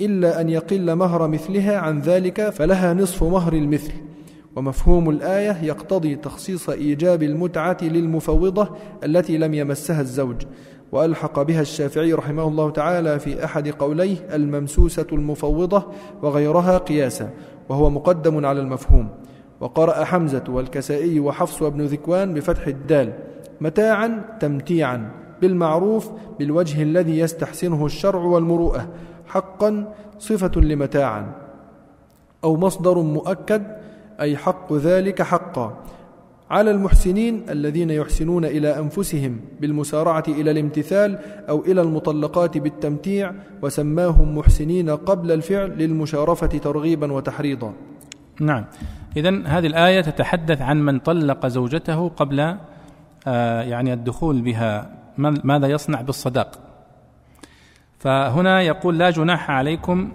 [0.01, 4.10] إلا أن يقل مهر مثلها عن ذلك فلها نصف مهر المثل.
[4.55, 8.69] ومفهوم الآية يقتضي تخصيص إيجاب المتعة للمفوضة
[9.03, 10.35] التي لم يمسها الزوج
[10.91, 15.83] وألحق بها الشافعي رحمه الله تعالى في أحد قوليه الممسوسة المفوضة
[16.21, 17.29] وغيرها قياسا
[17.69, 19.09] وهو مقدم على المفهوم.
[19.61, 23.13] وقرأ حمزة والكسائي وحفص وابن ذكوان بفتح الدال
[23.61, 28.87] متاعا تمتيعا بالمعروف بالوجه الذي يستحسنه الشرع والمروءة
[29.25, 31.31] حقا صفة لمتاعا
[32.43, 33.80] أو مصدر مؤكد
[34.21, 35.83] أي حق ذلك حقا.
[36.49, 41.19] على المحسنين الذين يحسنون إلى أنفسهم بالمسارعة إلى الامتثال
[41.49, 47.73] أو إلى المطلقات بالتمتيع وسماهم محسنين قبل الفعل للمشارفة ترغيبا وتحريضا.
[48.39, 48.65] نعم.
[49.17, 52.39] إذا هذه الآية تتحدث عن من طلق زوجته قبل
[53.27, 54.91] آه يعني الدخول بها.
[55.43, 56.59] ماذا يصنع بالصداق؟
[57.99, 60.11] فهنا يقول لا جناح عليكم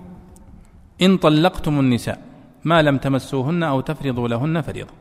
[1.02, 2.18] إن طلقتم النساء.
[2.66, 4.94] ما لم تمسوهن أو تفرضوا لهن فريضة.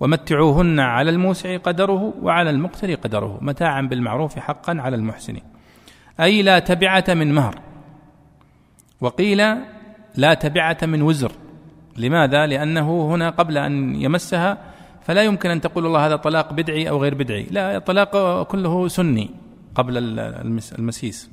[0.00, 5.42] ومتعوهن على الموسع قدره وعلى المقتر قدره متاعا بالمعروف حقا على المحسنين
[6.20, 7.54] أي لا تبعة من مهر.
[9.00, 9.40] وقيل
[10.14, 11.32] لا تبعة من وزر.
[11.96, 14.58] لماذا؟ لأنه هنا قبل أن يمسها
[15.02, 17.46] فلا يمكن أن تقول الله هذا طلاق بدعي أو غير بدعي.
[17.50, 19.30] لا الطلاق كله سني
[19.74, 19.94] قبل
[20.78, 21.30] المسيس.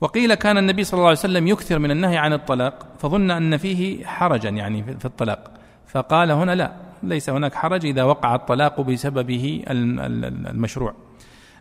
[0.00, 4.06] وقيل كان النبي صلى الله عليه وسلم يكثر من النهي عن الطلاق فظن أن فيه
[4.06, 5.50] حرجا يعني في الطلاق.
[5.86, 6.72] فقال هنا لا
[7.02, 10.94] ليس هناك حرج إذا وقع الطلاق بسببه المشروع.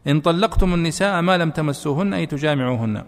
[0.07, 3.03] إن طلقتم النساء ما لم تمسوهن أي تجامعوهن.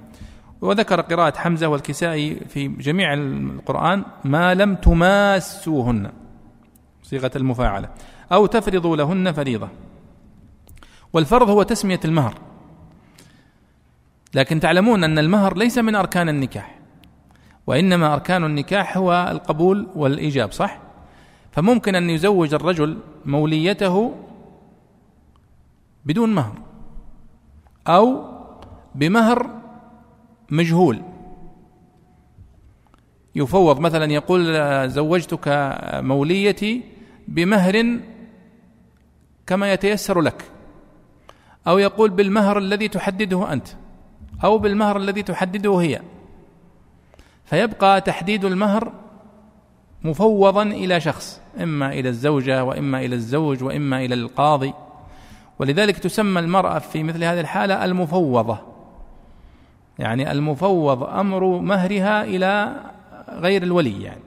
[0.62, 6.12] وذكر قراءة حمزة والكسائي في جميع القرآن ما لم تماسوهن.
[7.04, 7.90] صيغة المفاعلة.
[8.32, 9.70] أو تفرضوا لهن فريضة.
[11.14, 12.34] والفرض هو تسمية المهر.
[14.34, 16.80] لكن تعلمون أن المهر ليس من أركان النكاح
[17.68, 20.80] وإنما أركان النكاح هو القبول والإيجاب صح؟
[21.52, 24.16] فممكن أن يزوج الرجل موليته
[26.06, 26.62] بدون مهر
[27.88, 28.24] أو
[28.96, 29.50] بمهر
[30.50, 31.02] مجهول
[33.36, 34.44] يفوض مثلا يقول
[34.90, 36.84] زوجتك موليتي
[37.28, 38.00] بمهر
[39.48, 40.44] كما يتيسر لك
[41.68, 43.68] أو يقول بالمهر الذي تحدده أنت
[44.44, 46.02] أو بالمهر الذي تحدده هي.
[47.46, 48.92] فيبقى تحديد المهر
[50.04, 54.74] مفوضا إلى شخص إما إلى الزوجة وإما إلى الزوج وإما إلى القاضي.
[55.60, 58.58] ولذلك تسمى المرأة في مثل هذه الحالة المفوضة.
[60.00, 62.76] يعني المفوض أمر مهرها إلى
[63.30, 64.22] غير الولي يعني.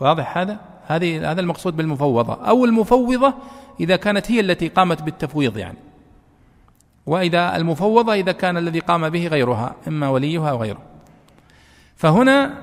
[0.00, 2.34] واضح هذا؟ هذه هذا المقصود بالمفوضة.
[2.34, 3.34] أو المفوضة
[3.80, 5.78] إذا كانت هي التي قامت بالتفويض يعني.
[7.06, 10.82] وإذا المفوضة إذا كان الذي قام به غيرها إما وليها أو غيره.
[11.96, 12.54] فهنا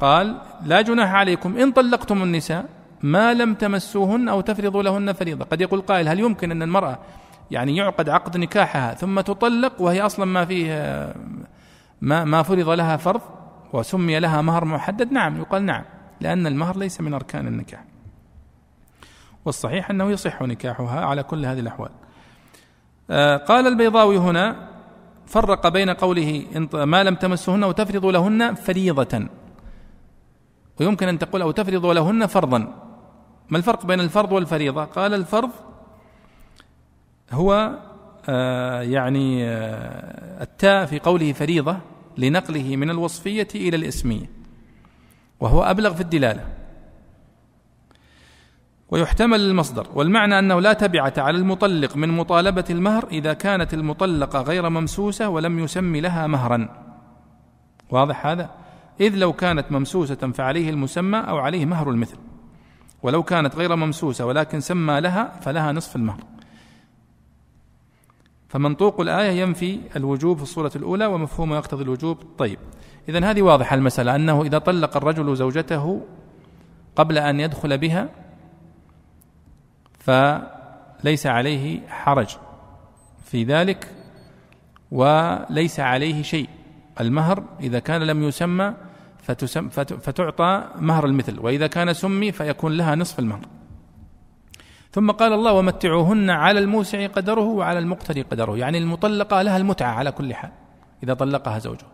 [0.00, 2.64] قال لا جناح عليكم إن طلقتم النساء
[3.02, 5.44] ما لم تمسوهن أو تفرضوا لهن فريضة.
[5.44, 6.98] قد يقول قائل هل يمكن أن المرأة
[7.50, 11.14] يعني يعقد عقد نكاحها ثم تطلق وهي أصلا ما فيه
[12.00, 13.20] ما ما فرض لها فرض
[13.72, 15.84] وسمي لها مهر محدد؟ نعم يقال نعم
[16.20, 17.84] لأن المهر ليس من أركان النكاح.
[19.44, 21.90] والصحيح أنه يصح نكاحها على كل هذه الأحوال.
[21.90, 22.09] آه
[23.48, 24.68] قال البيضاوي هنا
[25.26, 29.26] فرق بين قوله ما لم تمسهن وتفرضوا لهن فريضة.
[30.80, 32.58] ويمكن أن تقول أو تفرضوا لهن فرضا.
[33.50, 35.50] ما الفرق بين الفرض والفريضة؟ قال الفرض
[37.32, 37.78] هو
[38.28, 41.76] آه يعني آه التاء في قوله فريضة
[42.18, 44.30] لنقله من الوصفية إلى الإسمية
[45.40, 46.59] وهو أبلغ في الدلالة.
[48.90, 54.68] ويحتمل المصدر والمعنى أنه لا تبعة على المطلق من مطالبة المهر إذا كانت المطلقة غير
[54.68, 56.68] ممسوسة ولم يسم لها مهرا.
[57.90, 58.50] واضح هذا؟
[59.00, 62.16] إذ لو كانت ممسوسة فعليه المسمى أو عليه مهر المثل.
[63.02, 66.20] ولو كانت غير ممسوسة ولكن سمى لها فلها نصف المهر.
[68.48, 72.18] فمنطوق الآية ينفي الوجوب في الصورة الأولى ومفهومه يقتضي الوجوب.
[72.38, 72.58] طيب
[73.08, 76.02] إذا هذه واضحة المسألة أنه إذا طلق الرجل زوجته
[76.96, 78.08] قبل أن يدخل بها
[80.00, 82.36] فليس عليه حرج
[83.24, 83.94] في ذلك
[84.90, 86.48] وليس عليه شيء.
[87.00, 88.74] المهر إذا كان لم يسمى
[89.18, 93.40] فتسم فتعطى مهر المثل وإذا كان سمي فيكون لها نصف المهر.
[94.92, 98.58] ثم قال الله ومتعوهن على الموسع قدره وعلى المقتدي قدره.
[98.58, 100.50] يعني المطلقة لها المتعة على كل حال
[101.02, 101.88] إذا طلقها زوجها.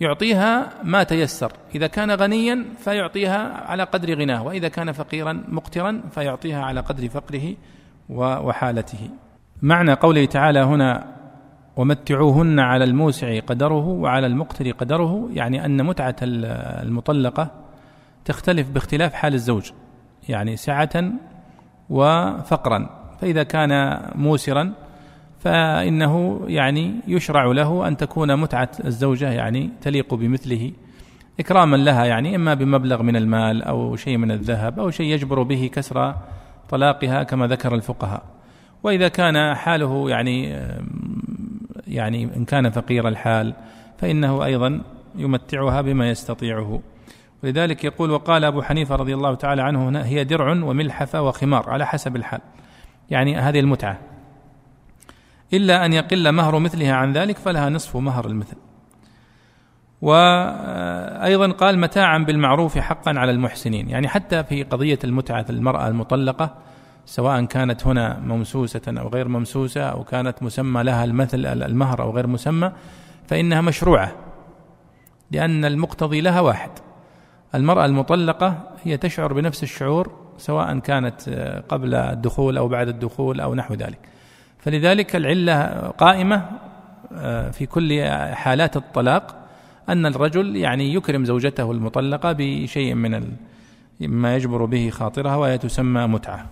[0.00, 1.52] يعطيها ما تيسر.
[1.74, 7.54] إذا كان غنيا فيعطيها على قدر غناه وإذا كان فقيرا مقترا فيعطيها على قدر فقره
[8.08, 9.10] وحالته.
[9.62, 11.14] معنى قوله تعالى هنا
[11.76, 17.50] ومتعوهن على الموسع قدره وعلى المقتر قدره يعني أن متعة المطلقة
[18.24, 19.70] تختلف باختلاف حال الزوج
[20.28, 21.12] يعني سعة
[21.90, 22.90] وفقرا.
[23.20, 24.72] فإذا كان موسرا
[25.38, 30.72] فإنه يعني يشرع له أن تكون متعة الزوجة يعني تليق بمثله
[31.40, 35.70] إكراما لها يعني إما بمبلغ من المال أو شيء من الذهب أو شيء يجبر به
[35.72, 36.14] كسر
[36.68, 38.22] طلاقها كما ذكر الفقهاء.
[38.82, 40.56] وإذا كان حاله يعني
[41.86, 43.54] يعني إن كان فقير الحال
[43.98, 44.80] فإنه أيضا
[45.16, 46.80] يمتعها بما يستطيعه.
[47.42, 52.16] ولذلك يقول وقال أبو حنيفة رضي الله تعالى عنه هي درع وملحفة وخمار على حسب
[52.16, 52.40] الحال.
[53.10, 53.98] يعني هذه المتعة.
[55.52, 58.56] إلا أن يقل مهر مثلها عن ذلك فلها نصف مهر المثل.
[60.02, 66.54] وأيضا قال متاعا بالمعروف حقا على المحسنين يعني حتى في قضية المتعة المرأة المطلقة
[67.06, 72.26] سواء كانت هنا ممسوسة أو غير ممسوسة أو كانت مسمى لها المثل المهر أو غير
[72.26, 72.72] مسمى
[73.26, 74.12] فإنها مشروعة
[75.30, 76.70] لأن المقتضي لها واحد.
[77.54, 81.28] المرأة المطلقة هي تشعر بنفس الشعور سواء كانت
[81.68, 83.98] قبل الدخول أو بعد الدخول أو نحو ذلك.
[84.58, 85.64] فلذلك العلة
[85.98, 86.50] قائمة
[87.12, 88.02] آه، في كل
[88.32, 89.36] حالات الطلاق
[89.88, 93.32] أن الرجل يعني يكرم زوجته المطلقة بشيء من
[94.00, 96.46] ما يجبر به خاطرها وهي تسمى متعة.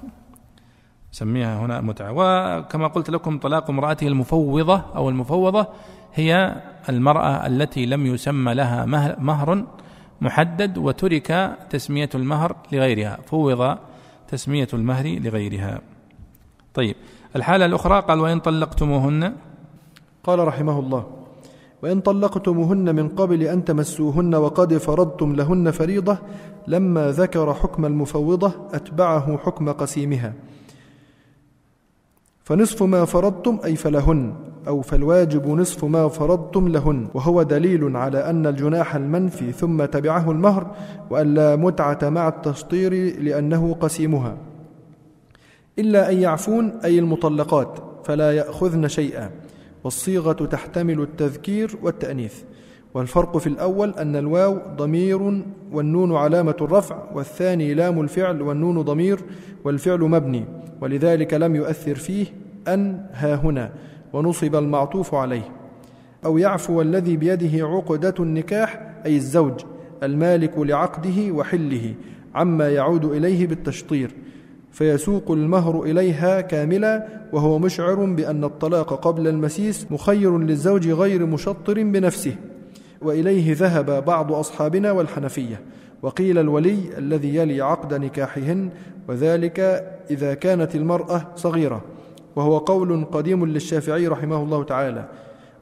[1.12, 2.12] سميها هنا متعة.
[2.12, 5.66] وكما قلت لكم طلاق امرأته المفوضة أو المفوضة
[6.14, 6.54] هي
[6.88, 8.84] المرأة التي لم يسمى لها
[9.18, 9.64] مهر
[10.20, 13.18] محدد وترك تسمية المهر لغيرها.
[13.26, 13.78] فوض
[14.28, 15.80] تسمية المهر لغيرها.
[16.74, 16.96] طيب
[17.36, 19.32] الحالة الأخرى قال وإن طلقتموهن.
[20.24, 21.06] قال رحمه الله
[21.82, 26.18] وإن طلقتموهن من قبل أن تمسوهن وقد فرضتم لهن فريضة
[26.66, 30.32] لما ذكر حكم المفوضة أتبعه حكم قسيمها.
[32.44, 34.34] فنصف ما فرضتم أي فلهن
[34.68, 37.08] أو فالواجب نصف ما فرضتم لهن.
[37.14, 40.66] وهو دليل على أن الجناح المنفي ثم تبعه المهر
[41.10, 44.36] وأن لا متعة مع التشطير لأنه قسيمها.
[45.78, 49.30] إلا أن يعفون أي المطلقات فلا يأخذن شيئا.
[49.84, 52.34] والصيغة تحتمل التذكير والتأنيث.
[52.94, 59.20] والفرق في الأول أن الواو ضمير والنون علامة الرفع والثاني لام الفعل والنون ضمير
[59.64, 60.44] والفعل مبني.
[60.80, 62.26] ولذلك لم يؤثر فيه
[62.68, 63.72] أن ها هنا
[64.12, 65.48] ونصب المعطوف عليه.
[66.24, 69.60] أو يعفو الذي بيده عقدة النكاح أي الزوج
[70.02, 71.94] المالك لعقده وحله
[72.34, 74.10] عما يعود إليه بالتشطير.
[74.76, 82.36] فيسوق المهر إليها كاملا وهو مشعر بأن الطلاق قبل المسيس مخير للزوج غير مشطر بنفسه.
[83.02, 85.60] وإليه ذهب بعض أصحابنا والحنفية.
[86.02, 88.70] وقيل الولي الذي يلي عقد نكاحهن
[89.08, 89.60] وذلك
[90.10, 91.84] إذا كانت المرأة صغيرة.
[92.36, 95.04] وهو قول قديم للشافعي رحمه الله تعالى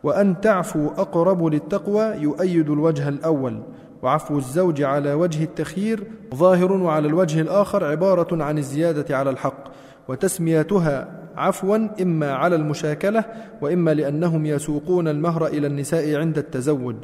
[0.03, 3.62] وأن تعفو أقرب للتقوى يؤيد الوجه الأول
[4.05, 9.65] وعفو الزوج على وجه التخيير ظاهر وعلى الوجه الآخر عبارة عن الزيادة على الحق
[10.09, 13.25] وتسميتها عفوا إما على المشاكلة
[13.63, 16.97] وإما لأنهم يسوقون المهر إلى النساء عند التزوج.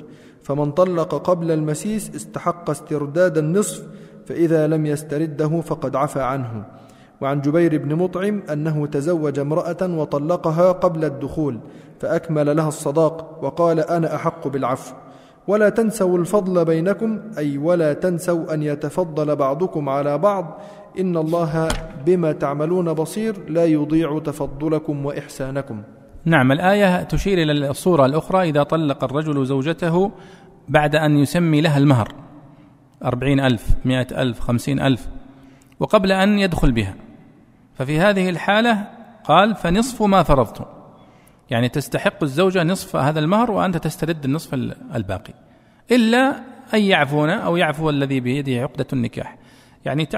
[0.43, 3.83] فمن طلق قبل المسيس استحق استرداد النصف
[4.27, 6.65] فإذا لم يسترده فقد عفى عنه.
[7.21, 11.61] وعن جبير بن مطعم أنه تزوج امرأة وطلقها قبل الدخول
[12.01, 14.95] فأكمل لها الصداق وقال أنا أحق بالعفو.
[15.51, 20.61] ولا تنسوا الفضل بينكم أي ولا تنسوا أن يتفضل بعضكم على بعض.
[21.01, 21.69] إن الله
[22.07, 25.83] بما تعملون بصير لا يضيع تفضلكم وإحسانكم.
[26.25, 30.11] نعم الآية تشير إلى الصورة الأخرى إذا طلق الرجل زوجته
[30.69, 32.09] بعد أن يسمي لها المهر.
[33.05, 35.09] أربعين ألف مئة ألف خمسين ألف.
[35.81, 36.95] وقبل أن يدخل بها.
[37.75, 38.87] ففي هذه الحالة
[39.25, 40.65] قال فنصف ما فرضتم.
[41.51, 44.55] يعني تستحق الزوجة نصف هذا المهر وأنت تسترد النصف
[44.95, 45.35] الباقي.
[45.91, 46.43] إلا
[46.75, 49.37] أن يعفون أو يعفو الذي بيده عقدة النكاح.
[49.85, 50.09] يعني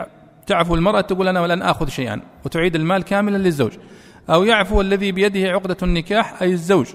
[0.47, 3.73] تعفو المرأة تقول أنا ولن آخذ شيئا وتعيد المال كاملا للزوج.
[4.31, 6.87] أو يعفو الذي بيده عقدة النكاح أي الزوج.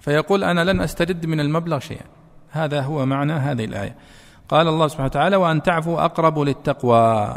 [0.00, 2.04] فيقول أنا لن أسترد من المبلغ شيئا.
[2.50, 3.96] هذا هو معنى هذه الآية.
[4.48, 7.36] قال الله سبحانه وتعالى وأن تعفوا أقرب للتقوى.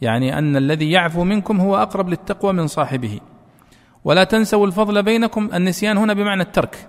[0.00, 3.20] يعني أن الذي يعفو منكم هو أقرب للتقوى من صاحبه.
[4.04, 6.88] ولا تنسوا الفضل بينكم النسيان هنا بمعنى الترك.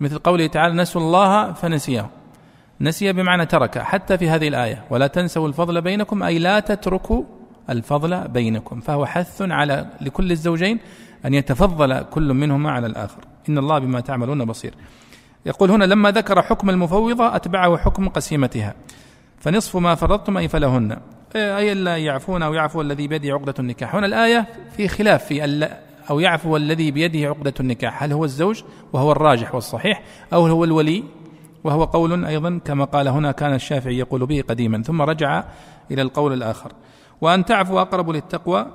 [0.00, 2.08] مثل قوله تعالى نسوا الله فنسيهم.
[2.80, 4.84] نسي بمعنى ترك حتى في هذه الآية.
[4.90, 7.22] ولا تنسوا الفضل بينكم أي لا تتركوا
[7.70, 8.80] الفضل بينكم.
[8.80, 10.78] فهو حث على لكل الزوجين
[11.24, 13.18] أن يتفضل كل منهما على الآخر.
[13.48, 14.74] إن الله بما تعملون بصير.
[15.46, 18.74] يقول هنا لما ذكر حكم المفوضة أتبعه حكم قسيمتها.
[19.38, 20.98] فنصف ما فرضتم أي فلهن.
[21.36, 23.94] أي لا يعفون أو يعفو الذي بيده عقدة النكاح.
[23.94, 24.46] هنا الآية
[24.76, 25.44] في خلاف في
[26.10, 30.02] أو يعفو الذي بيده عقدة النكاح؟ هل هو الزوج وهو الراجح والصحيح
[30.32, 31.04] أو هو الولي
[31.64, 34.82] وهو قول أيضا كما قال هنا كان الشافعي يقول به قديما.
[34.82, 35.44] ثم رجع
[35.90, 36.72] إلى القول الآخر.
[37.20, 38.66] وأن تعفو أقرب للتقوى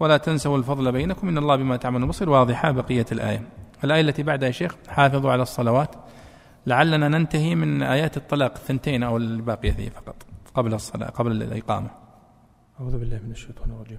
[0.00, 1.28] ولا تنسوا الفضل بينكم.
[1.28, 2.30] إن الله بما تعملون بصير.
[2.30, 3.48] واضحة بقية الآية.
[3.84, 5.94] الآية التي بعدها يا شيخ حافظوا على الصلوات.
[6.66, 10.16] لعلنا ننتهي من آيات الطلاق الثنتين أو الباقية فقط
[10.54, 11.90] قبل الصلاة قبل الإقامة.
[12.80, 13.98] أعوذ بالله من الشيطان الرجيم.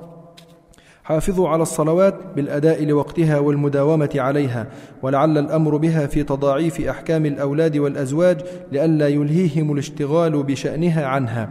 [1.03, 4.67] حافظوا على الصلوات بالأداء لوقتها والمداومة عليها
[5.03, 8.41] ولعل الأمر بها في تضاعيف أحكام الأولاد والأزواج
[8.71, 11.49] لئلا يلهيهم الاشتغال بشأنها عنها.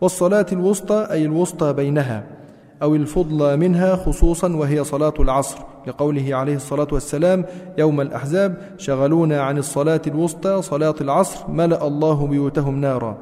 [0.00, 2.24] والصلاة الوسطى أي الوسطى بينها
[2.82, 5.58] أو الفضلى منها خصوصا وهي صلاة العصر.
[5.86, 7.44] لقوله عليه الصلاة والسلام
[7.78, 13.18] يوم الأحزاب شغلونا عن الصلاة الوسطى صلاة العصر ملأ الله بيوتهم نارا.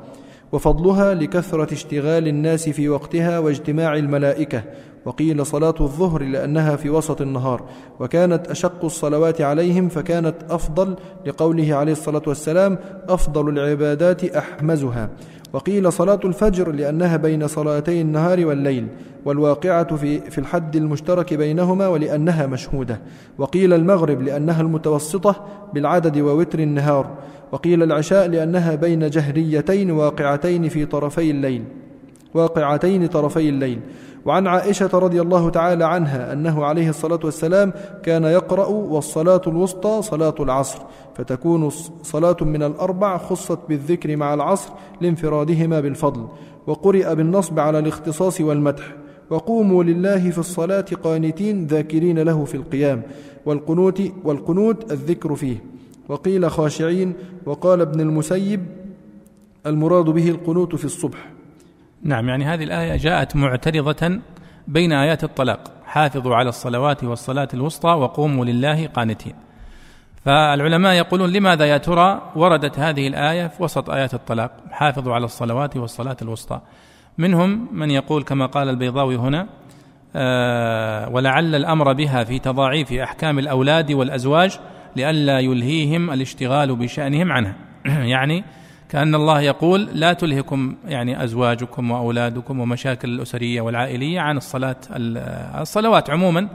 [0.53, 4.63] وفضلها لكثرة اشتغال الناس في وقتها واجتماع الملائكة
[5.05, 7.63] وقيل صلاة الظهر لأنها في وسط النهار
[8.01, 10.97] وكانت أشق الصلوات عليهم فكانت أفضل
[11.27, 12.79] لقوله عليه الصلاة والسلام
[13.09, 15.11] أفضل العبادات أحمزها.
[15.53, 18.87] وقيل صلاة الفجر لأنها بين صلاتي النهار والليل
[19.25, 23.01] والواقعة في, في الحد المشترك بينهما ولأنها مشهودة.
[23.39, 25.45] وقيل المغرب لأنها المتوسطة
[25.75, 27.11] بالعدد ووتر النهار.
[27.53, 31.65] وقيل العشاء لأنها بين جهريتين واقعتين في طرفي الليل.
[32.35, 33.81] واقعتين طرفي الليل.
[34.25, 40.35] وعن عائشة رضي الله تعالى عنها أنه عليه الصلاة والسلام كان يقرأ والصلاة الوسطى صلاة
[40.41, 40.79] العصر
[41.15, 41.71] فتكون
[42.03, 46.27] صلاة من الأربع خصت بالذكر مع العصر لانفرادهما بالفضل
[46.67, 48.95] وقرئ بالنصب على الاختصاص والمدح
[49.31, 53.03] وقوموا لله في الصلاة قانتين ذاكرين له في القيام
[53.47, 55.57] والقنوت والقنوت الذكر فيه.
[56.09, 57.13] وقيل خاشعين
[57.47, 58.61] وقال ابن المسيب
[59.67, 61.31] المراد به القنوت في الصبح.
[62.03, 64.21] نعم يعني هذه الآية جاءت معترضة
[64.69, 65.73] بين آيات الطلاق.
[65.85, 69.35] حافظوا على الصلوات والصلاة الوسطى وقوموا لله قانتين.
[70.25, 75.77] فالعلماء يقولون لماذا يا ترى وردت هذه الآية في وسط آيات الطلاق؟ حافظوا على الصلوات
[75.77, 76.61] والصلاة الوسطى.
[77.19, 79.47] منهم من يقول كما قال البيضاوي هنا
[80.17, 84.59] آه ولعل الأمر بها في تضاعيف أحكام الأولاد والأزواج
[84.97, 87.55] لئلا يلهيهم الاشتغال بشأنهم عنها.
[88.15, 88.45] يعني
[88.91, 94.77] كأن الله يقول لا تلهكم يعني أزواجكم وأولادكم ومشاكل الأسرية والعائلية عن الصلاة
[95.61, 96.49] الصلوات عموما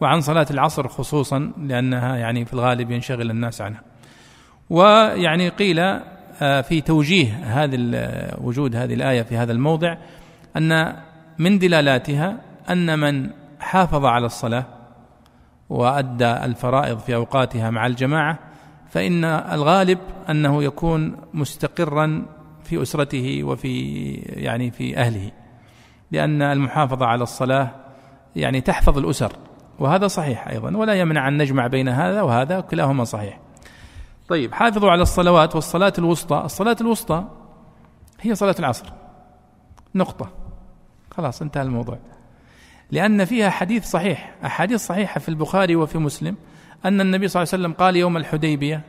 [0.00, 3.80] وعن صلاة العصر خصوصا لأنها يعني في الغالب ينشغل الناس عنها.
[4.70, 5.78] ويعني قيل
[6.42, 7.76] آه، في توجيه هذه
[8.38, 9.96] وجود هذه الآية في هذا الموضع
[10.56, 10.96] أن
[11.38, 12.36] من دلالاتها
[12.70, 13.30] أن من
[13.60, 14.64] حافظ على الصلاة
[15.70, 18.38] وأدى الفرائض في أوقاتها مع الجماعة
[18.94, 19.98] فإن الغالب
[20.30, 22.26] أنه يكون مستقرا
[22.64, 25.30] في أسرته وفي يعني في أهله
[26.10, 27.70] لأن المحافظة على الصلاة
[28.36, 29.32] يعني تحفظ الأسر
[29.78, 33.40] وهذا صحيح أيضا ولا يمنع أن نجمع بين هذا وهذا كلاهما صحيح.
[34.28, 34.54] طيب.
[34.54, 37.24] حافظوا على الصلوات والصلاة الوسطى الصلاة الوسطى
[38.20, 38.86] هي صلاة العصر.
[39.94, 40.30] نقطة.
[41.10, 41.98] خلاص انتهى الموضوع.
[42.90, 46.36] لأن فيها حديث صحيح أحاديث صحيحة في البخاري وفي مسلم
[46.84, 48.80] أن النبي صلى الله عليه وسلم قال يوم الحديبية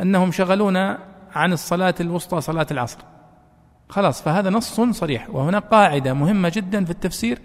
[0.00, 0.98] أنهم شغلونا
[1.34, 2.98] عن الصلاة الوسطى صلاة العصر.
[3.88, 5.30] خلاص فهذا نص صريح.
[5.30, 7.38] وهنا قاعدة مهمة جدا في التفسير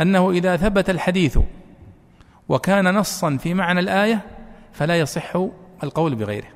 [0.00, 1.38] أنه إذا ثبت الحديث
[2.48, 4.22] وكان نصا في معنى الآية
[4.72, 5.32] فلا يصح
[5.82, 6.48] القول بغيره.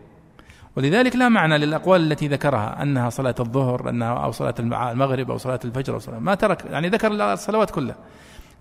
[0.76, 5.60] ولذلك لا معنى للأقوال التي ذكرها أنها صلاة الظهر أنها أو صلاة المغرب أو صلاة
[5.64, 7.96] الفجر أو صلاة ما ترك يعني ذكر الصلوات كلها.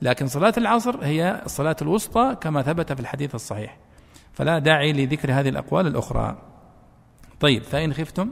[0.02, 3.78] لكن صلاة العصر هي الصلاة الوسطى كما ثبت في الحديث الصحيح.
[4.34, 6.38] فلا داعي لذكر هذه الأقوال الأخرى.
[7.40, 8.30] طيب فإن خفتم؟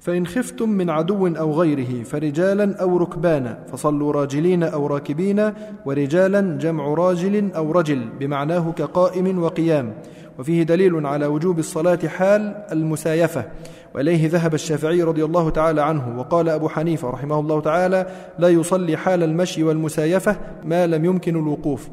[0.00, 5.52] فإن خفتم من عدو أو غيره فرجالا أو ركبانا فصلوا راجلين أو راكبين
[5.86, 9.94] ورجالا جمع راجل أو رجل بمعناه كقائم وقيام.
[10.38, 13.44] وفيه دليل على وجوب الصلاة حال المسايفة.
[13.94, 18.06] وإليه ذهب الشافعي رضي الله تعالى عنه وقال أبو حنيفة رحمه الله تعالى
[18.38, 21.88] لا يصلي حال المشي والمسايفة ما لم يمكن الوقوف.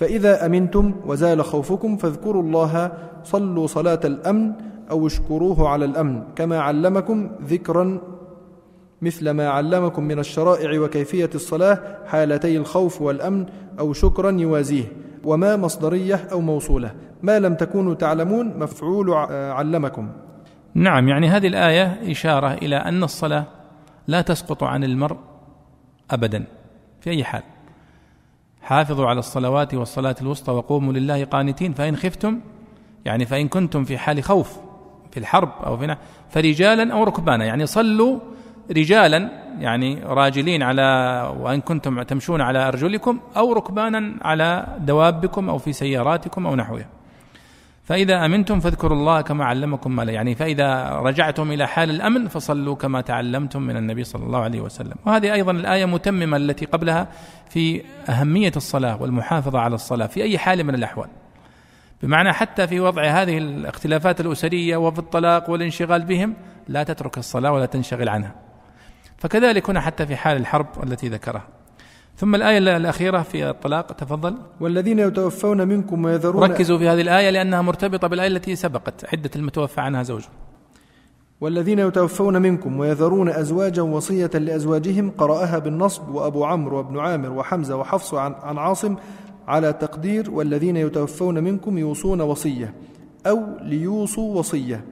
[0.00, 2.92] فإذا أمنتم وزال خوفكم فاذكروا الله
[3.24, 4.52] صلوا صلاة الأمن
[4.90, 8.00] أو اشكروه على الأمن كما علمكم ذكرا
[9.02, 13.46] مثل ما علمكم من الشرائع وكيفية الصلاة حالتي الخوف والأمن
[13.78, 14.84] أو شكرا يوازيه
[15.24, 20.08] وما مصدرية أو موصولة ما لم تكونوا تعلمون مفعول علمكم.
[20.74, 23.46] نعم يعني هذه الآية إشارة إلى أن الصلاة
[24.06, 25.16] لا تسقط عن المرء
[26.10, 26.44] أبدا
[27.00, 27.42] في أي حال.
[28.62, 32.40] حافظوا على الصلوات والصلاة الوسطى وقوموا لله قانتين فإن خفتم
[33.04, 34.58] يعني فإن كنتم في حال خوف
[35.10, 35.96] في الحرب أو في
[36.30, 38.18] فرجالا أو ركبانا يعني صلوا
[38.70, 40.82] رجالا يعني راجلين على
[41.40, 46.99] وإن كنتم تمشون على أرجلكم أو ركبانا على دوابكم أو في سياراتكم أو نحوها
[47.90, 52.76] فإذا أمنتم فاذكروا الله كما علمكم ما لا يعني فإذا رجعتم إلى حال الأمن فصلوا
[52.76, 54.94] كما تعلمتم من النبي صلى الله عليه وسلم.
[55.06, 57.08] وهذه أيضا الآية متممة التي قبلها
[57.48, 61.08] في أهمية الصلاة والمحافظة على الصلاة في أي حال من الأحوال.
[62.02, 66.36] بمعنى حتى في وضع هذه الاختلافات الأسرية وفي الطلاق والانشغال بهم
[66.68, 68.34] لا تترك الصلاة ولا تنشغل عنها.
[69.18, 71.59] فكذلك هنا حتى في حال الحرب التي ذكرها.
[72.20, 74.34] ثم الآية الأخيرة في الطلاق تفضل.
[74.60, 79.80] والذين يتوفون منكم ويذرون ركزوا في هذه الآية لأنها مرتبطة بالآية التي سبقت عدة المتوفى
[79.80, 80.22] عنها زوج.
[81.40, 88.14] والذين يتوفون منكم ويذرون أزواجا وصية لأزواجهم قرأها بالنصب وأبو عمرو وابن عامر وحمزة وحفص
[88.14, 88.96] عن, عن عاصم
[89.48, 92.74] على تقدير والذين يتوفون منكم يوصون وصية
[93.26, 94.84] أو ليوصوا وصية.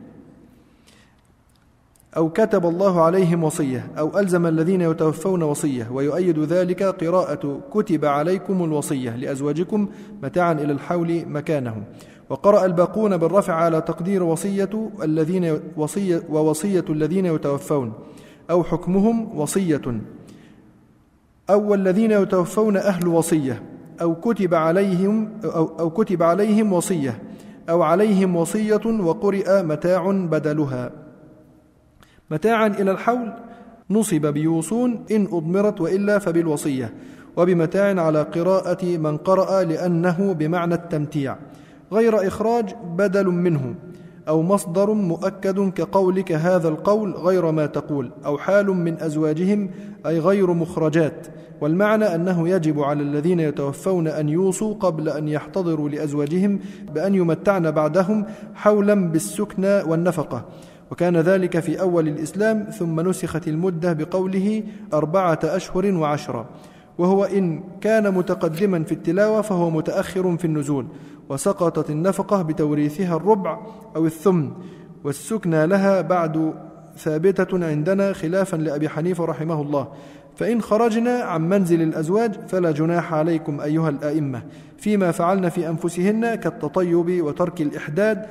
[2.17, 8.65] أو كتب الله عليهم وصية أو ألزم الذين يتوفون وصية ويؤيد ذلك قراءة كتب عليكم
[8.65, 9.89] الوصية لأزواجكم
[10.23, 11.83] متاعا إلى الحول مكانه
[12.31, 17.93] وقرأ الباقون بالرفع على تقدير وصية الذين وصية ووصية الذين يتوفون
[18.51, 20.01] أو حكمهم وصية.
[21.51, 23.63] أو الذين يتوفون أهل وصية
[24.03, 27.23] أو كتب عليهم أو, أو كتب عليهم وصية
[27.71, 31.08] أو عليهم وصية وقرئ متاع بدلها.
[32.31, 33.33] متاعا إلى الحول.
[33.91, 36.95] نصب بيوصون إن أضمرت وإلا فبالوصية.
[37.37, 41.37] وبمتاع على قراءة من قرأ لأنه بمعنى التمتيع.
[41.93, 43.75] غير إخراج بدل منه
[44.29, 49.71] أو مصدر مؤكد كقولك هذا القول غير ما تقول أو حال من أزواجهم
[50.07, 51.27] أي غير مخرجات.
[51.61, 56.61] والمعنى أنه يجب على الذين يتوفون أن يوصوا قبل أن يحتضروا لأزواجهم
[56.95, 58.25] بأن يمتعن بعدهم
[58.55, 60.45] حولا بالسكنى والنفقة.
[60.91, 64.63] وكان ذلك في أول الإسلام ثم نسخت المدة بقوله
[64.93, 66.49] أربعة أشهر وعشرة.
[66.99, 70.87] وهو إن كان متقدما في التلاوة فهو متأخر في النزول.
[71.29, 73.59] وسقطت النفقة بتوريثها الربع
[73.97, 74.51] أو الثمن
[75.05, 76.55] والسكنى لها بعد
[76.97, 79.89] ثابتة عندنا خلافا لأبي حنيفة رحمه الله.
[80.37, 84.43] فإن خرجنا عن منزل الأزواج فلا جناح عليكم أيها الآئمة.
[84.79, 88.27] فيما فعلن في أنفسهن كالتطيب وترك الإحداد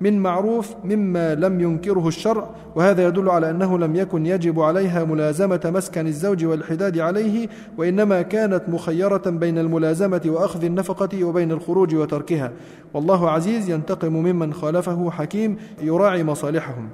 [0.00, 5.60] من معروف مما لم ينكره الشرع وهذا يدل على أنه لم يكن يجب عليها ملازمة
[5.74, 7.48] مسكن الزوج والحداد عليه
[7.78, 12.52] وإنما كانت مخيرة بين الملازمة وأخذ النفقة وبين الخروج وتركها.
[12.94, 16.88] والله عزيز ينتقم ممن خالفه حكيم يراعي مصالحهم.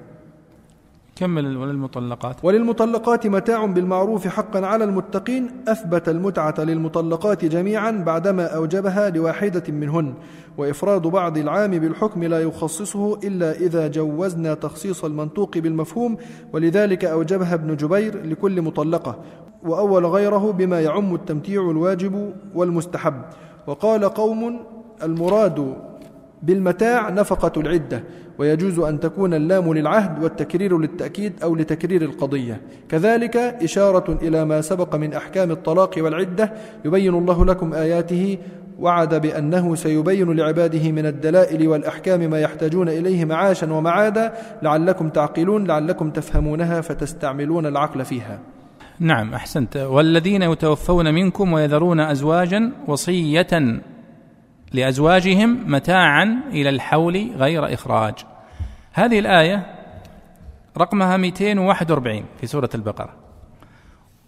[1.16, 2.36] كمل وللمطلقات.
[2.44, 10.14] وللمطلقات متاع بالمعروف حقا على المتقين أثبت المتعة للمطلقات جميعا بعدما أوجبها لواحدة منهن.
[10.58, 16.16] وإفراد بعض العام بالحكم لا يخصصه إلا إذا جوزنا تخصيص المنطوق بالمفهوم
[16.52, 19.18] ولذلك أوجبها ابن جبير لكل مطلقة.
[19.62, 23.22] وأول غيره بما يعم التمتيع الواجب والمستحب.
[23.66, 24.60] وقال قوم
[25.02, 25.76] المراد
[26.42, 28.04] بالمتاع نفقة العدة.
[28.38, 32.60] ويجوز أن تكون اللام للعهد والتكرير للتأكيد أو لتكرير القضية.
[32.88, 36.52] كذلك إشارة إلى ما سبق من أحكام الطلاق والعدة
[36.84, 38.38] يبين الله لكم آياته
[38.80, 44.32] وعد بأنه سيبين لعباده من الدلائل والأحكام ما يحتاجون إليه معاشا ومعادا.
[44.62, 48.38] لعلكم تعقلون لعلكم تفهمونها فتستعملون العقل فيها.
[49.00, 49.76] نعم أحسنت.
[49.76, 53.80] والذين يتوفون منكم ويذرون أزواجا وصية
[54.72, 58.14] لأزواجهم متاعا إلى الحول غير إخراج.
[58.92, 59.66] هذه الآية
[60.78, 63.26] رقمها 241 في سورة البقرة.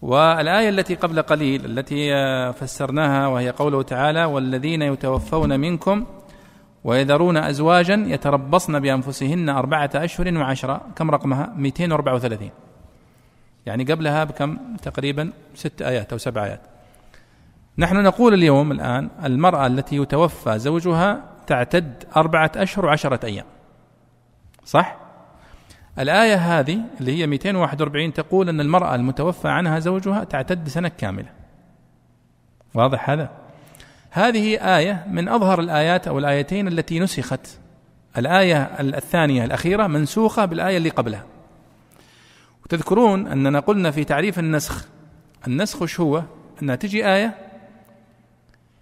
[0.01, 2.13] والآية التي قبل قليل التي
[2.53, 6.05] فسرناها وهي قوله تعالى والذين يتوفون منكم
[6.83, 12.49] ويذرون أزواجا يتربصن بأنفسهن أربعة أشهر وعشرة كم رقمها؟ 234
[13.65, 16.61] يعني قبلها بكم؟ تقريبا ست آيات أو سبع آيات.
[17.79, 23.45] نحن نقول اليوم الآن المرأة التي يتوفى زوجها تعتد أربعة أشهر وعشرة أيام
[24.65, 24.97] صح؟
[25.99, 31.29] الآية هذه اللي هي 241 تقول أن المرأة المتوفى عنها زوجها تعتد سنة كاملة
[32.73, 33.29] واضح هذا؟
[34.09, 37.59] هذه آية من أظهر الآيات أو الآيتين التي نسخت
[38.17, 41.23] الآية الثانية الأخيرة منسوخة بالآية اللي قبلها
[42.65, 44.87] وتذكرون أننا قلنا في تعريف النسخ
[45.47, 46.23] النسخ وش هو؟
[46.61, 47.48] أنها تجي آية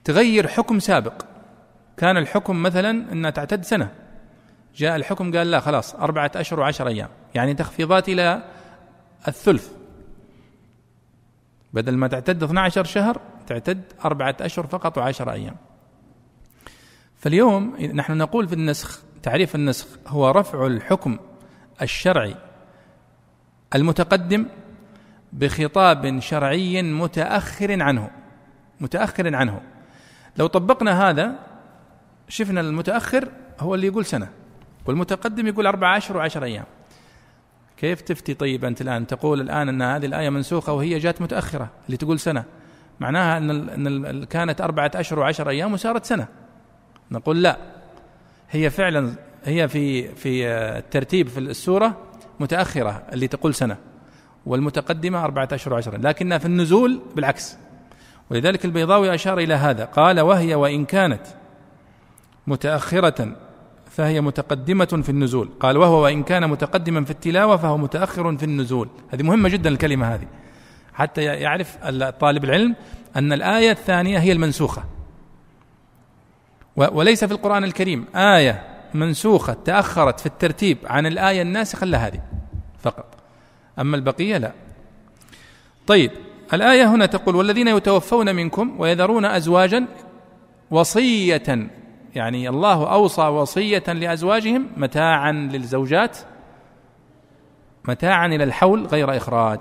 [0.07, 1.21] تغير حكم سابق.
[1.97, 3.91] كان الحكم مثلا أنها تعتد سنة.
[4.75, 7.09] جاء الحكم قال لا خلاص أربعة أشهر وعشر أيام.
[7.35, 8.43] يعني تخفيضات إلى
[9.27, 9.71] الثلث.
[11.73, 15.55] بدل ما تعتد 12 شهر تعتد أربعة أشهر فقط وعشر أيام.
[17.15, 21.19] فاليوم نحن نقول في النسخ تعريف النسخ هو رفع الحكم
[21.81, 22.35] الشرعي
[23.75, 24.45] المتقدم
[25.33, 28.09] بخطاب شرعي متأخر عنه
[28.81, 29.61] متأخر عنه.
[30.37, 31.35] لو طبقنا هذا
[32.29, 34.29] شفنا المتأخر هو اللي يقول سنة
[34.85, 36.65] والمتقدم يقول أربع أشهر وعشر أيام.
[37.77, 41.97] كيف تفتي طيب أنت الآن؟ تقول الآن أن هذه الآية منسوخة وهي جات متأخرة اللي
[41.97, 42.43] تقول سنة.
[42.99, 46.27] معناها أن, كانت أربعة أشهر وعشر أيام وصارت سنة.
[47.11, 47.57] نقول لا.
[48.49, 51.97] هي فعلا هي في في الترتيب في السورة
[52.39, 53.77] متأخرة اللي تقول سنة.
[54.45, 57.57] والمتقدمة أربعة أشهر وعشرة لكنها في النزول بالعكس.
[58.31, 61.21] ولذلك البيضاوي أشار إلى هذا قال وهي وإن كانت
[62.47, 63.35] متأخرة
[63.89, 65.49] فهي متقدمة في النزول.
[65.59, 68.89] قال وهو وإن كان متقدما في التلاوة فهو متأخر في النزول.
[69.09, 70.27] هذه مهمة جدا الكلمة هذه.
[70.93, 71.77] حتى يعرف
[72.19, 72.75] طالب العلم
[73.15, 74.83] أن الآية الثانية هي المنسوخة.
[76.75, 78.05] وليس في القرآن الكريم.
[78.15, 78.63] آية
[78.93, 82.21] منسوخة تأخرت في الترتيب عن الآية الناسخة إلا هذه
[82.79, 83.05] فقط.
[83.79, 84.51] أما البقية لا.
[85.87, 86.11] طيب
[86.53, 89.85] الآية هنا تقول والذين يتوفون منكم ويذرون أزواجا
[90.71, 91.69] وصية
[92.15, 96.17] يعني الله أوصى وصية لأزواجهم متاعا للزوجات
[97.85, 99.59] متاعا إلى الحول غير إخراج.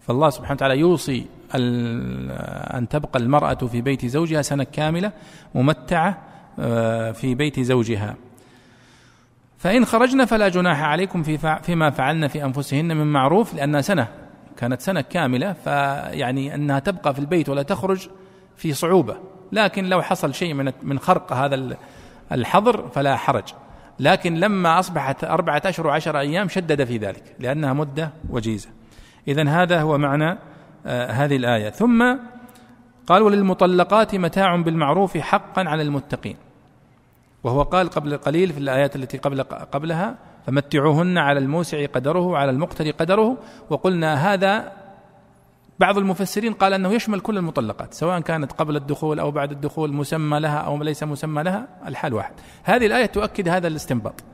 [0.00, 5.12] فالله سبحانه وتعالى يوصي أن تبقى المرأة في بيت زوجها سنة كاملة
[5.54, 6.22] ممتعة
[6.58, 8.14] آه، في بيت زوجها.
[9.58, 14.08] فإن خرجنا فلا جناح عليكم في فيما فعلن في أنفسهن من معروف لأنها سنة
[14.56, 18.08] كانت سنة كاملة فيعني أنها تبقى في البيت ولا تخرج
[18.56, 19.16] في صعوبة.
[19.52, 21.76] لكن لو حصل شيء من من خرق هذا
[22.32, 23.44] الحظر فلا حرج.
[24.00, 28.68] لكن لما أصبحت أربعة أشهر وعشر أيام شدد في ذلك لأنها مدة وجيزة.
[29.28, 30.38] إذا هذا هو معنى
[30.86, 31.70] آه هذه الآية.
[31.70, 32.16] ثم
[33.06, 36.36] قال وللمطلقات متاع بالمعروف حقا على المتقين.
[37.44, 40.16] وهو قال قبل قليل في الآيات التي قبل قبلها
[40.46, 43.38] فمتعوهن على الموسع قدره وعلى المقتر قدره.
[43.70, 44.72] وقلنا هذا
[45.78, 50.40] بعض المفسرين قال أنه يشمل كل المطلقات سواء كانت قبل الدخول أو بعد الدخول مسمى
[50.40, 52.32] لها أو ليس مسمى لها الحال واحد.
[52.64, 54.24] هذه الآية تؤكد هذا الاستنباط.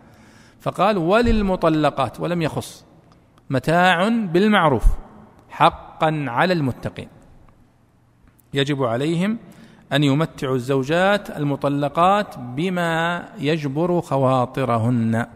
[0.60, 2.84] فقال وللمطلقات ولم يخص.
[3.51, 4.84] متاع بالمعروف
[5.51, 7.09] حقا على المتقين.
[8.55, 9.39] يجب عليهم
[9.93, 15.26] أن يمتعوا الزوجات المطلقات بما يجبر خواطرهن.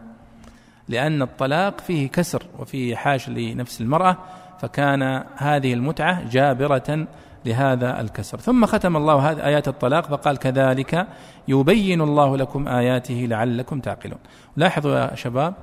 [0.89, 4.17] لأن الطلاق فيه كسر وفيه حاش لنفس المرأة
[4.59, 7.07] فكان هذه المتعة جابرة
[7.45, 8.37] لهذا الكسر.
[8.39, 11.07] ثم ختم الله هذه آيات الطلاق فقال كذلك
[11.47, 14.19] يبين الله لكم آياته لعلكم تعقلون.
[14.57, 15.53] لاحظوا يا شباب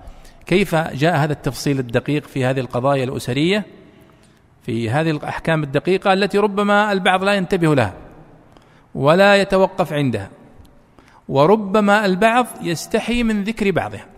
[0.47, 3.65] كيف جاء هذا التفصيل الدقيق في هذه القضايا الأسرية
[4.63, 7.95] في هذه الأحكام الدقيقة التي ربما البعض لا ينتبه لها
[8.95, 10.31] ولا يتوقف عندها
[11.29, 14.14] وربما البعض يستحي من ذكر بعضها.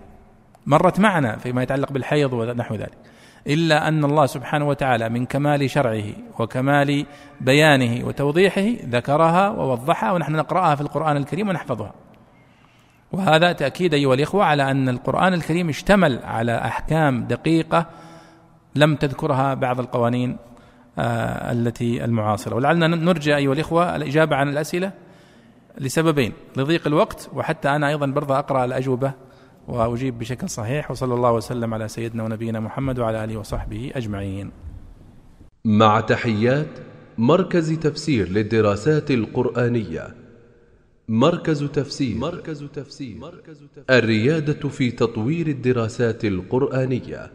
[0.66, 2.98] مرت معنا فيما يتعلق بالحيض ونحو ذلك.
[3.46, 6.04] إلا أن الله سبحانه وتعالى من كمال شرعه
[6.38, 7.06] وكمال
[7.40, 11.94] بيانه وتوضيحه ذكرها ووضحها ونحن نقرأها في القرآن الكريم ونحفظها.
[13.12, 17.86] وهذا تأكيد أيها الإخوة على أن القرآن الكريم اشتمل على أحكام دقيقة
[18.74, 20.36] لم تذكرها بعض القوانين
[20.98, 22.54] آه التي المعاصرة.
[22.54, 24.92] ولعلنا نرجع أيها الإخوة الإجابة عن الأسئلة
[25.78, 29.25] لسببين لضيق الوقت وحتى أنا أيضا برضه أقرأ الأجوبة
[29.68, 34.50] وأجيب بشكل صحيح وصلى الله وسلم على سيدنا ونبينا محمد وعلى آله وصحبه أجمعين.
[35.64, 36.78] مع تحيات
[37.18, 40.14] مركز تفسير للدراسات القرآنية.
[41.08, 43.16] مركز تفسير مركز تفسير
[43.90, 47.30] الريادة في تطوير الدراسات القرآنية.